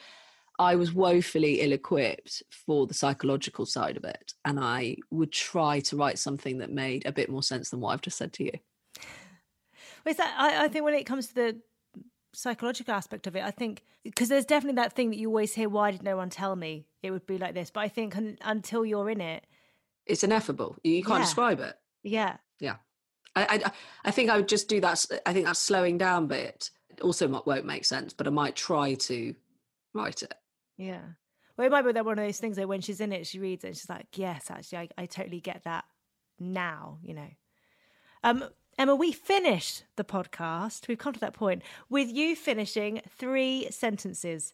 [0.59, 5.81] I was woefully ill equipped for the psychological side of it, and I would try
[5.81, 8.45] to write something that made a bit more sense than what I've just said to
[8.45, 8.53] you.
[10.07, 11.61] It's that, I, I think when it comes to the
[12.35, 15.69] psychological aspect of it, I think because there's definitely that thing that you always hear,
[15.69, 17.71] why did no one tell me it would be like this?
[17.71, 19.47] But I think un, until you're in it,
[20.07, 20.77] It's ineffable.
[20.85, 21.25] You, you can't Yeah.
[21.25, 21.75] describe it.
[22.03, 22.37] yeah.
[22.61, 22.77] yeah
[23.35, 23.73] I, I
[24.05, 25.05] I think I would just do that.
[25.27, 26.71] i think that slowing down bit
[27.01, 29.35] also won't make sense, but I might try to
[29.93, 30.35] write it.
[30.77, 31.03] Yeah.
[31.57, 33.39] Well, it might be that one of those things that when she's in it, she
[33.39, 35.85] reads it and she's like, yes, actually, I, I totally get that
[36.41, 37.31] now, you know.
[38.25, 38.45] Um,
[38.77, 40.89] Emma, we finished the podcast.
[40.89, 44.53] We've come to that point with you finishing three sentences.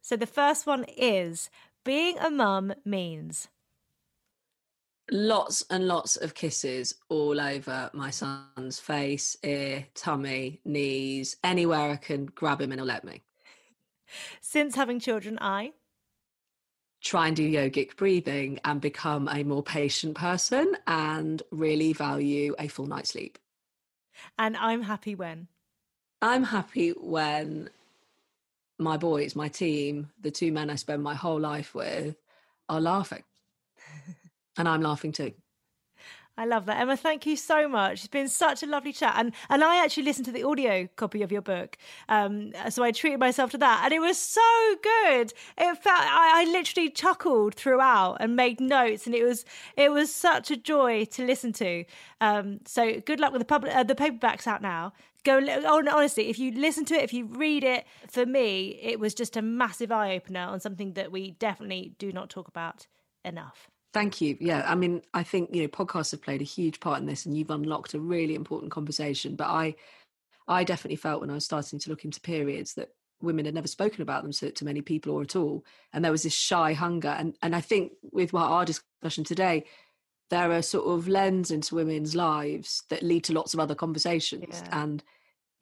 [0.00, 1.50] So the first one is
[1.84, 3.48] being a mum means.
[5.10, 11.96] Lots and lots of kisses all over my son's face, ear, tummy, knees, anywhere I
[11.96, 13.22] can grab him and he'll let me.
[14.40, 15.72] Since having children, I.
[17.00, 22.68] Try and do yogic breathing and become a more patient person and really value a
[22.68, 23.38] full night's sleep.
[24.38, 25.48] And I'm happy when.
[26.20, 27.70] I'm happy when
[28.78, 32.16] my boys, my team, the two men I spend my whole life with,
[32.68, 33.22] are laughing.
[34.58, 35.32] And I'm laughing too.
[36.38, 36.80] I love that.
[36.80, 37.94] Emma, thank you so much.
[37.94, 39.14] It's been such a lovely chat.
[39.16, 41.76] And and I actually listened to the audio copy of your book.
[42.08, 43.80] Um, so I treated myself to that.
[43.82, 44.40] And it was so
[44.80, 45.32] good.
[45.58, 49.44] It felt I, I literally chuckled throughout and made notes and it was
[49.76, 51.84] it was such a joy to listen to.
[52.20, 54.92] Um, so good luck with the public uh, the paperback's out now.
[55.24, 59.12] Go honestly, if you listen to it, if you read it, for me, it was
[59.12, 62.86] just a massive eye opener on something that we definitely do not talk about
[63.24, 63.68] enough.
[63.92, 64.36] Thank you.
[64.40, 67.24] Yeah, I mean, I think you know podcasts have played a huge part in this,
[67.26, 69.34] and you've unlocked a really important conversation.
[69.34, 69.74] But I,
[70.46, 73.66] I definitely felt when I was starting to look into periods that women had never
[73.66, 76.74] spoken about them to, to many people or at all, and there was this shy
[76.74, 77.08] hunger.
[77.08, 79.64] And and I think with what our discussion today,
[80.30, 84.62] there are sort of lens into women's lives that lead to lots of other conversations,
[84.64, 84.82] Yeah.
[84.82, 85.02] and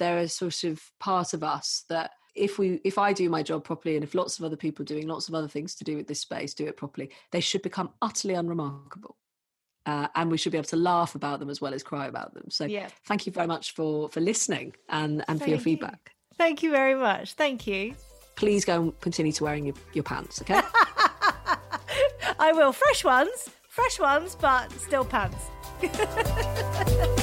[0.00, 3.94] are sort of part of us that if we if i do my job properly
[3.96, 6.20] and if lots of other people doing lots of other things to do with this
[6.20, 9.16] space do it properly they should become utterly unremarkable
[9.86, 12.34] uh, and we should be able to laugh about them as well as cry about
[12.34, 12.88] them so Yeah.
[13.06, 15.72] thank you very much for for listening and and for your Thank you.
[15.76, 17.32] feedback Thank you very much.
[17.32, 17.94] Thank you.
[18.36, 20.60] please go and continue to wearing your, your pants okay
[22.38, 22.72] I will.
[22.72, 25.42] Fresh ones, fresh ones, but still pants.